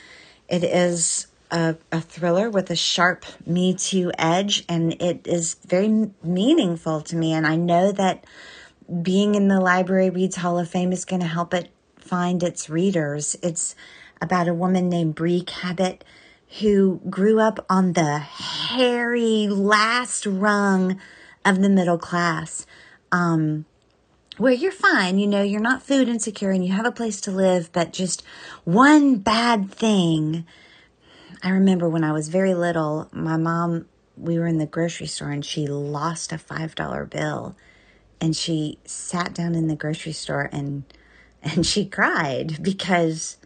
it 0.49 0.65
is 0.65 1.27
a, 1.51 1.77
a 1.93 2.01
thriller 2.01 2.51
with 2.51 2.71
a 2.71 2.77
sharp 2.77 3.25
Me 3.47 3.75
Too 3.75 4.13
edge, 4.19 4.65
and 4.69 5.01
it 5.01 5.27
is 5.27 5.57
very 5.67 6.11
meaningful 6.23 7.01
to 7.03 7.17
me. 7.17 7.33
And 7.33 7.47
I 7.47 7.57
know 7.57 7.93
that 7.93 8.25
being 9.03 9.35
in 9.35 9.49
the 9.49 9.61
Library 9.61 10.11
Reads 10.11 10.37
Hall 10.37 10.59
of 10.59 10.69
Fame 10.69 10.93
is 10.93 11.05
going 11.05 11.23
to 11.23 11.29
help 11.29 11.53
it 11.53 11.71
find 11.97 12.43
its 12.43 12.71
readers. 12.71 13.37
It's 13.43 13.75
about 14.21 14.49
a 14.49 14.55
woman 14.55 14.89
named 14.89 15.15
Bree 15.15 15.43
Cabot 15.43 16.05
who 16.61 17.01
grew 17.11 17.41
up 17.41 17.65
on 17.69 17.93
the 17.95 18.19
hairy 18.19 19.49
last 19.49 20.27
rung 20.27 21.01
of 21.45 21.61
the 21.61 21.69
middle 21.69 21.99
class. 21.99 22.67
Um, 23.11 23.67
where 24.39 24.53
you're 24.53 24.73
fine, 24.73 25.19
you 25.19 25.27
know, 25.27 25.43
you're 25.43 25.61
not 25.61 25.83
food 25.83 26.09
insecure 26.09 26.51
and 26.51 26.65
you 26.65 26.73
have 26.73 26.87
a 26.87 26.93
place 26.93 27.21
to 27.23 27.31
live, 27.31 27.73
but 27.73 27.93
just 27.93 28.23
one 28.65 29.17
bad 29.17 29.71
thing. 29.71 30.47
I 31.43 31.51
remember 31.51 31.89
when 31.89 32.05
I 32.05 32.13
was 32.13 32.29
very 32.29 32.55
little, 32.55 33.09
my 33.13 33.37
mom, 33.37 33.87
we 34.17 34.39
were 34.39 34.47
in 34.47 34.59
the 34.59 34.67
grocery 34.67 35.07
store 35.07 35.31
and 35.31 35.45
she 35.45 35.67
lost 35.67 36.33
a 36.33 36.37
$5 36.37 37.11
bill 37.11 37.57
and 38.21 38.35
she 38.35 38.79
sat 38.85 39.35
down 39.35 39.55
in 39.55 39.69
the 39.69 39.77
grocery 39.77 40.13
store 40.13 40.49
and 40.53 40.85
and 41.43 41.65
she 41.65 41.87
cried 41.87 42.61
because 42.61 43.37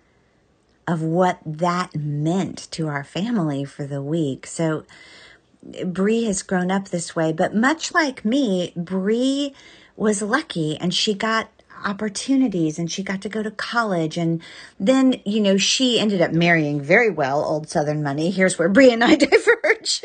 of 0.88 1.02
what 1.02 1.38
that 1.44 1.94
meant 1.94 2.66
to 2.70 2.88
our 2.88 3.04
family 3.04 3.64
for 3.64 3.84
the 3.84 4.02
week. 4.02 4.46
So 4.46 4.84
Bree 5.84 6.24
has 6.24 6.42
grown 6.42 6.70
up 6.70 6.88
this 6.88 7.14
way, 7.14 7.32
but 7.32 7.54
much 7.54 7.92
like 7.92 8.24
me, 8.24 8.72
Bree 8.74 9.54
was 10.00 10.22
lucky 10.22 10.78
and 10.78 10.94
she 10.94 11.12
got 11.12 11.50
opportunities 11.84 12.78
and 12.78 12.90
she 12.90 13.02
got 13.02 13.20
to 13.22 13.28
go 13.28 13.42
to 13.42 13.50
college. 13.50 14.16
And 14.16 14.42
then 14.78 15.20
you 15.26 15.40
know 15.40 15.58
she 15.58 16.00
ended 16.00 16.22
up 16.22 16.32
marrying 16.32 16.80
very 16.80 17.10
well 17.10 17.44
old 17.44 17.68
southern 17.68 18.02
money. 18.02 18.30
Here's 18.30 18.58
where 18.58 18.68
Bree 18.70 18.92
and 18.92 19.04
I 19.04 19.14
diverge. 19.14 20.02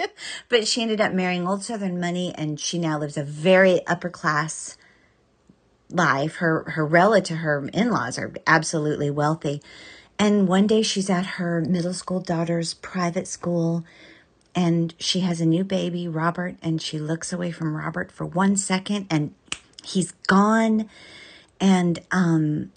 But 0.49 0.67
she 0.67 0.81
ended 0.81 0.99
up 0.99 1.13
marrying 1.13 1.47
old 1.47 1.63
southern 1.63 1.99
money 1.99 2.33
and 2.35 2.59
she 2.59 2.77
now 2.77 2.99
lives 2.99 3.17
a 3.17 3.23
very 3.23 3.85
upper 3.87 4.09
class 4.09 4.77
life. 5.89 6.35
Her 6.35 6.69
her 6.71 6.85
relative 6.85 7.37
her 7.37 7.65
in-laws 7.73 8.19
are 8.19 8.33
absolutely 8.45 9.09
wealthy. 9.09 9.61
And 10.19 10.47
one 10.47 10.67
day 10.67 10.81
she's 10.81 11.09
at 11.09 11.25
her 11.25 11.61
middle 11.61 11.93
school 11.93 12.19
daughter's 12.19 12.73
private 12.73 13.27
school 13.27 13.85
and 14.53 14.93
she 14.99 15.21
has 15.21 15.39
a 15.39 15.45
new 15.45 15.63
baby 15.63 16.07
Robert 16.07 16.55
and 16.61 16.81
she 16.81 16.99
looks 16.99 17.31
away 17.31 17.51
from 17.51 17.75
Robert 17.75 18.11
for 18.11 18.25
one 18.25 18.57
second 18.57 19.07
and 19.09 19.33
he's 19.85 20.11
gone. 20.27 20.89
And 21.59 21.99
um 22.11 22.71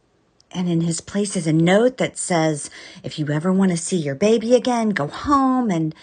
and 0.50 0.68
in 0.68 0.80
his 0.82 1.00
place 1.00 1.36
is 1.36 1.46
a 1.46 1.52
note 1.52 1.98
that 1.98 2.16
says 2.16 2.70
if 3.02 3.18
you 3.18 3.28
ever 3.28 3.52
want 3.52 3.70
to 3.70 3.76
see 3.76 3.96
your 3.96 4.14
baby 4.14 4.54
again 4.54 4.90
go 4.90 5.06
home. 5.06 5.70
And 5.70 5.94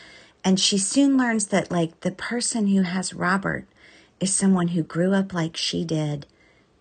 and 0.43 0.59
she 0.59 0.77
soon 0.77 1.17
learns 1.17 1.47
that 1.47 1.71
like 1.71 2.01
the 2.01 2.11
person 2.11 2.67
who 2.67 2.83
has 2.83 3.13
robert 3.13 3.65
is 4.19 4.33
someone 4.33 4.69
who 4.69 4.83
grew 4.83 5.13
up 5.13 5.33
like 5.33 5.57
she 5.57 5.83
did 5.83 6.25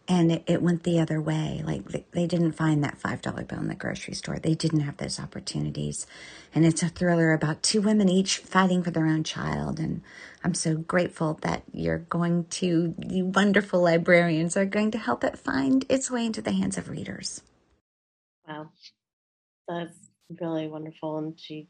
and 0.08 0.32
it, 0.32 0.44
it 0.46 0.62
went 0.62 0.84
the 0.84 1.00
other 1.00 1.20
way. 1.20 1.62
Like 1.64 1.86
they, 1.88 2.06
they 2.12 2.26
didn't 2.26 2.52
find 2.52 2.84
that 2.84 2.98
five 3.00 3.22
dollar 3.22 3.44
bill 3.44 3.60
in 3.60 3.68
the 3.68 3.74
grocery 3.74 4.14
store. 4.14 4.38
They 4.38 4.54
didn't 4.54 4.80
have 4.80 4.98
those 4.98 5.20
opportunities. 5.20 6.06
And 6.54 6.66
it's 6.66 6.82
a 6.82 6.88
thriller 6.88 7.32
about 7.32 7.62
two 7.62 7.80
women 7.82 8.08
each 8.08 8.38
fighting 8.38 8.82
for 8.82 8.90
their 8.90 9.06
own 9.06 9.24
child. 9.24 9.80
And 9.80 10.02
i'm 10.44 10.54
so 10.54 10.76
grateful 10.76 11.38
that 11.42 11.64
you're 11.72 11.98
going 12.00 12.44
to 12.46 12.94
you 13.08 13.26
wonderful 13.26 13.82
librarians 13.82 14.56
are 14.56 14.66
going 14.66 14.90
to 14.92 14.98
help 14.98 15.24
it 15.24 15.38
find 15.38 15.86
its 15.88 16.10
way 16.10 16.26
into 16.26 16.42
the 16.42 16.52
hands 16.52 16.78
of 16.78 16.90
readers. 16.90 17.42
Wow. 18.48 18.70
That's 19.68 20.03
really 20.40 20.68
wonderful. 20.68 21.18
And 21.18 21.38
she, 21.38 21.68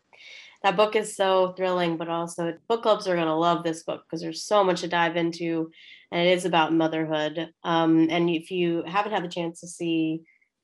that 0.62 0.76
book 0.76 0.96
is 0.96 1.16
so 1.16 1.52
thrilling, 1.56 1.96
but 1.96 2.08
also 2.08 2.54
book 2.68 2.82
clubs 2.82 3.06
are 3.06 3.16
going 3.16 3.26
to 3.26 3.34
love 3.34 3.64
this 3.64 3.82
book 3.82 4.02
because 4.04 4.20
there's 4.20 4.44
so 4.44 4.64
much 4.64 4.80
to 4.80 4.88
dive 4.88 5.16
into 5.16 5.70
and 6.10 6.28
it 6.28 6.32
is 6.32 6.44
about 6.44 6.72
motherhood. 6.72 7.50
Um, 7.64 8.08
and 8.10 8.30
if 8.30 8.50
you 8.50 8.84
haven't 8.86 9.12
had 9.12 9.24
the 9.24 9.28
chance 9.28 9.60
to 9.60 9.66
see 9.66 10.22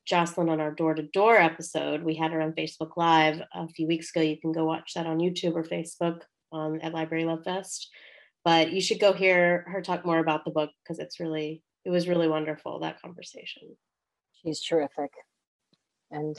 Joshilyn 0.09 0.51
on 0.51 0.61
our 0.61 0.73
door 0.73 0.95
to 0.95 1.03
door 1.03 1.37
episode, 1.37 2.03
we 2.03 2.15
had 2.15 2.33
her 2.33 2.41
on 2.41 2.53
Facebook 2.53 2.97
Live 2.97 3.43
a 3.55 3.69
few 3.69 3.87
weeks 3.87 4.11
ago. 4.11 4.21
You 4.21 4.41
can 4.41 4.53
go 4.53 4.65
watch 4.65 4.95
that 4.95 5.07
on 5.07 5.19
YouTube 5.19 5.55
or 5.55 5.65
Facebook 5.65 6.21
um, 6.53 6.79
at 6.83 6.95
Library 6.95 7.25
Love 7.25 7.45
Fest. 7.45 7.91
But 8.45 8.73
you 8.73 8.81
should 8.81 9.01
go 9.01 9.13
hear 9.13 9.65
her 9.69 9.83
talk 9.83 10.07
more 10.07 10.19
about 10.19 10.45
the 10.45 10.51
book 10.51 10.71
because 10.83 10.99
it's 10.99 11.21
really, 11.21 11.63
it 11.85 11.91
was 11.91 12.09
really 12.09 12.29
wonderful 12.29 12.81
that 12.81 13.03
conversation. 13.03 13.77
She's 14.33 14.63
terrific 14.63 15.11
and 16.11 16.37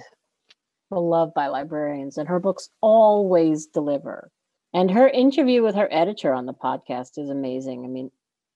beloved 0.91 1.33
by 1.33 1.47
librarians, 1.47 2.17
and 2.17 2.27
her 2.27 2.39
books 2.39 2.69
always 2.81 3.65
deliver. 3.65 4.29
And 4.73 4.91
her 4.91 5.07
interview 5.07 5.63
with 5.63 5.75
her 5.75 5.87
editor 5.91 6.33
on 6.33 6.45
the 6.45 6.53
podcast 6.53 7.17
is 7.17 7.29
amazing. 7.29 7.83
I 7.83 7.87
mean, 7.87 8.11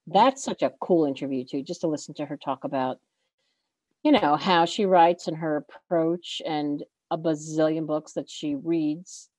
that's 0.06 0.43
such 0.43 0.62
a 0.62 0.74
cool 0.82 1.06
interview 1.06 1.45
too, 1.45 1.63
just 1.63 1.82
to 1.82 1.88
listen 1.88 2.13
to 2.15 2.26
her 2.26 2.38
talk 2.38 2.63
about, 2.63 3.00
you 4.04 4.12
know, 4.12 4.36
how 4.36 4.65
she 4.65 4.86
writes 4.86 5.28
and 5.28 5.38
her 5.38 5.65
approach 5.89 6.41
and 6.45 6.84
a 7.10 7.17
bazillion 7.17 7.88
books 7.88 8.13
that 8.13 8.30
she 8.30 8.56
reads. 8.56 9.30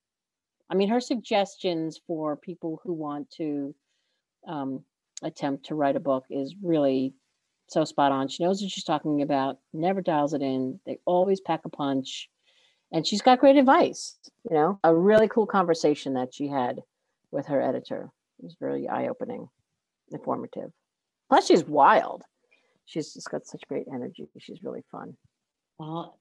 I 0.69 0.75
mean, 0.75 0.89
her 0.89 0.99
suggestions 0.99 2.01
for 2.05 2.35
people 2.35 2.81
who 2.83 2.93
want 2.93 3.31
to 3.37 3.73
um, 4.47 4.83
attempt 5.21 5.67
to 5.67 5.75
write 5.75 5.95
a 5.95 6.01
book 6.01 6.25
is 6.29 6.55
really 6.61 7.13
so 7.67 7.85
spot 7.85 8.11
on. 8.11 8.27
She 8.27 8.43
knows 8.43 8.61
what 8.61 8.71
she's 8.71 8.83
talking 8.83 9.21
about, 9.21 9.59
never 9.73 10.01
dials 10.01 10.33
it 10.33 10.41
in. 10.41 10.79
They 10.85 10.99
always 11.05 11.39
pack 11.39 11.61
a 11.65 11.69
punch. 11.69 12.29
And 12.91 13.05
she's 13.05 13.21
got 13.21 13.39
great 13.39 13.57
advice, 13.57 14.15
you 14.49 14.55
know, 14.55 14.79
a 14.83 14.95
really 14.95 15.27
cool 15.27 15.45
conversation 15.45 16.13
that 16.13 16.33
she 16.33 16.47
had 16.47 16.81
with 17.31 17.47
her 17.47 17.61
editor. 17.61 18.09
It 18.39 18.45
was 18.45 18.55
very 18.59 18.87
eye 18.87 19.07
opening, 19.07 19.49
informative. 20.11 20.71
Plus, 21.29 21.47
she's 21.47 21.65
wild. 21.65 22.23
She's 22.85 23.13
just 23.13 23.29
got 23.29 23.45
such 23.45 23.67
great 23.67 23.87
energy. 23.93 24.27
She's 24.37 24.63
really 24.63 24.83
fun. 24.89 25.17
Well, 25.77 26.17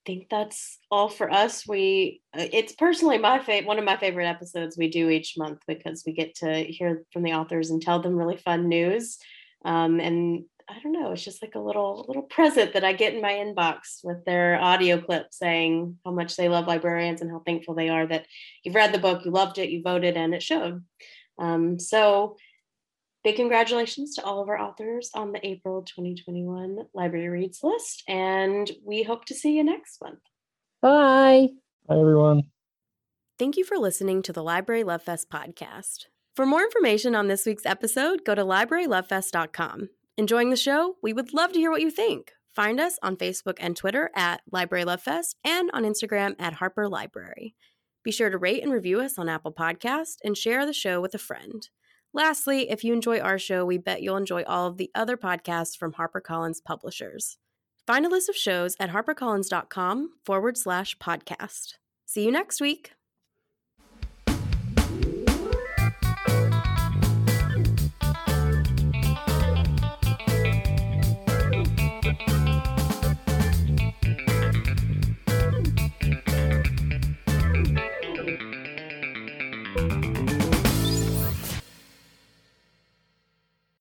I 0.00 0.12
think 0.12 0.28
that's 0.28 0.78
all 0.90 1.08
for 1.08 1.30
us. 1.30 1.66
We 1.68 2.22
uh, 2.36 2.46
it's 2.52 2.72
personally 2.72 3.18
my 3.18 3.38
favorite 3.38 3.68
one 3.68 3.78
of 3.78 3.84
my 3.84 3.96
favorite 3.96 4.26
episodes 4.26 4.76
we 4.76 4.88
do 4.88 5.10
each 5.10 5.36
month 5.36 5.60
because 5.68 6.02
we 6.06 6.12
get 6.12 6.34
to 6.36 6.64
hear 6.64 7.04
from 7.12 7.22
the 7.22 7.34
authors 7.34 7.70
and 7.70 7.80
tell 7.80 8.00
them 8.00 8.16
really 8.16 8.38
fun 8.38 8.68
news. 8.68 9.18
Um, 9.64 10.00
and 10.00 10.44
I 10.70 10.78
don't 10.82 10.92
know, 10.92 11.10
it's 11.10 11.24
just 11.24 11.42
like 11.42 11.56
a 11.56 11.60
little 11.60 12.04
little 12.06 12.22
present 12.22 12.74
that 12.74 12.84
I 12.84 12.92
get 12.92 13.14
in 13.14 13.20
my 13.20 13.32
inbox 13.32 14.04
with 14.04 14.24
their 14.24 14.60
audio 14.60 15.00
clip 15.00 15.26
saying 15.32 15.98
how 16.04 16.12
much 16.12 16.36
they 16.36 16.48
love 16.48 16.66
librarians 16.66 17.20
and 17.20 17.30
how 17.30 17.42
thankful 17.44 17.74
they 17.74 17.88
are 17.88 18.06
that 18.06 18.26
you've 18.62 18.76
read 18.76 18.92
the 18.92 18.98
book, 18.98 19.24
you 19.24 19.32
loved 19.32 19.58
it, 19.58 19.70
you 19.70 19.82
voted, 19.82 20.16
and 20.16 20.34
it 20.34 20.42
showed. 20.42 20.84
Um, 21.38 21.78
so 21.78 22.36
big 23.24 23.36
congratulations 23.36 24.14
to 24.14 24.24
all 24.24 24.40
of 24.40 24.48
our 24.48 24.60
authors 24.60 25.10
on 25.14 25.32
the 25.32 25.44
April 25.44 25.82
2021 25.82 26.86
Library 26.94 27.28
Reads 27.28 27.60
list, 27.62 28.04
and 28.06 28.70
we 28.84 29.02
hope 29.02 29.24
to 29.26 29.34
see 29.34 29.56
you 29.56 29.64
next 29.64 30.00
month. 30.00 30.20
Bye. 30.80 31.48
Hi, 31.88 31.98
everyone. 31.98 32.44
Thank 33.38 33.56
you 33.56 33.64
for 33.64 33.76
listening 33.76 34.22
to 34.22 34.32
the 34.32 34.42
Library 34.42 34.84
Love 34.84 35.02
Fest 35.02 35.30
podcast. 35.30 36.06
For 36.36 36.46
more 36.46 36.62
information 36.62 37.14
on 37.14 37.26
this 37.26 37.44
week's 37.44 37.66
episode, 37.66 38.24
go 38.24 38.34
to 38.34 38.44
librarylovefest.com. 38.44 39.88
Enjoying 40.20 40.50
the 40.50 40.56
show? 40.56 40.96
We 41.02 41.14
would 41.14 41.32
love 41.32 41.54
to 41.54 41.58
hear 41.58 41.70
what 41.70 41.80
you 41.80 41.90
think. 41.90 42.32
Find 42.54 42.78
us 42.78 42.98
on 43.02 43.16
Facebook 43.16 43.56
and 43.58 43.74
Twitter 43.74 44.10
at 44.14 44.42
Library 44.52 44.84
Love 44.84 45.00
Fest 45.00 45.34
and 45.42 45.70
on 45.72 45.84
Instagram 45.84 46.34
at 46.38 46.52
Harper 46.52 46.86
Library. 46.90 47.54
Be 48.04 48.10
sure 48.10 48.28
to 48.28 48.36
rate 48.36 48.62
and 48.62 48.70
review 48.70 49.00
us 49.00 49.16
on 49.16 49.30
Apple 49.30 49.50
Podcast 49.50 50.16
and 50.22 50.36
share 50.36 50.66
the 50.66 50.74
show 50.74 51.00
with 51.00 51.14
a 51.14 51.18
friend. 51.18 51.70
Lastly, 52.12 52.68
if 52.68 52.84
you 52.84 52.92
enjoy 52.92 53.18
our 53.18 53.38
show, 53.38 53.64
we 53.64 53.78
bet 53.78 54.02
you'll 54.02 54.18
enjoy 54.18 54.42
all 54.42 54.66
of 54.66 54.76
the 54.76 54.90
other 54.94 55.16
podcasts 55.16 55.74
from 55.74 55.94
HarperCollins 55.94 56.62
publishers. 56.62 57.38
Find 57.86 58.04
a 58.04 58.10
list 58.10 58.28
of 58.28 58.36
shows 58.36 58.76
at 58.78 58.90
harpercollins.com 58.90 60.10
forward 60.26 60.58
slash 60.58 60.98
podcast. 60.98 61.76
See 62.04 62.26
you 62.26 62.30
next 62.30 62.60
week. 62.60 62.92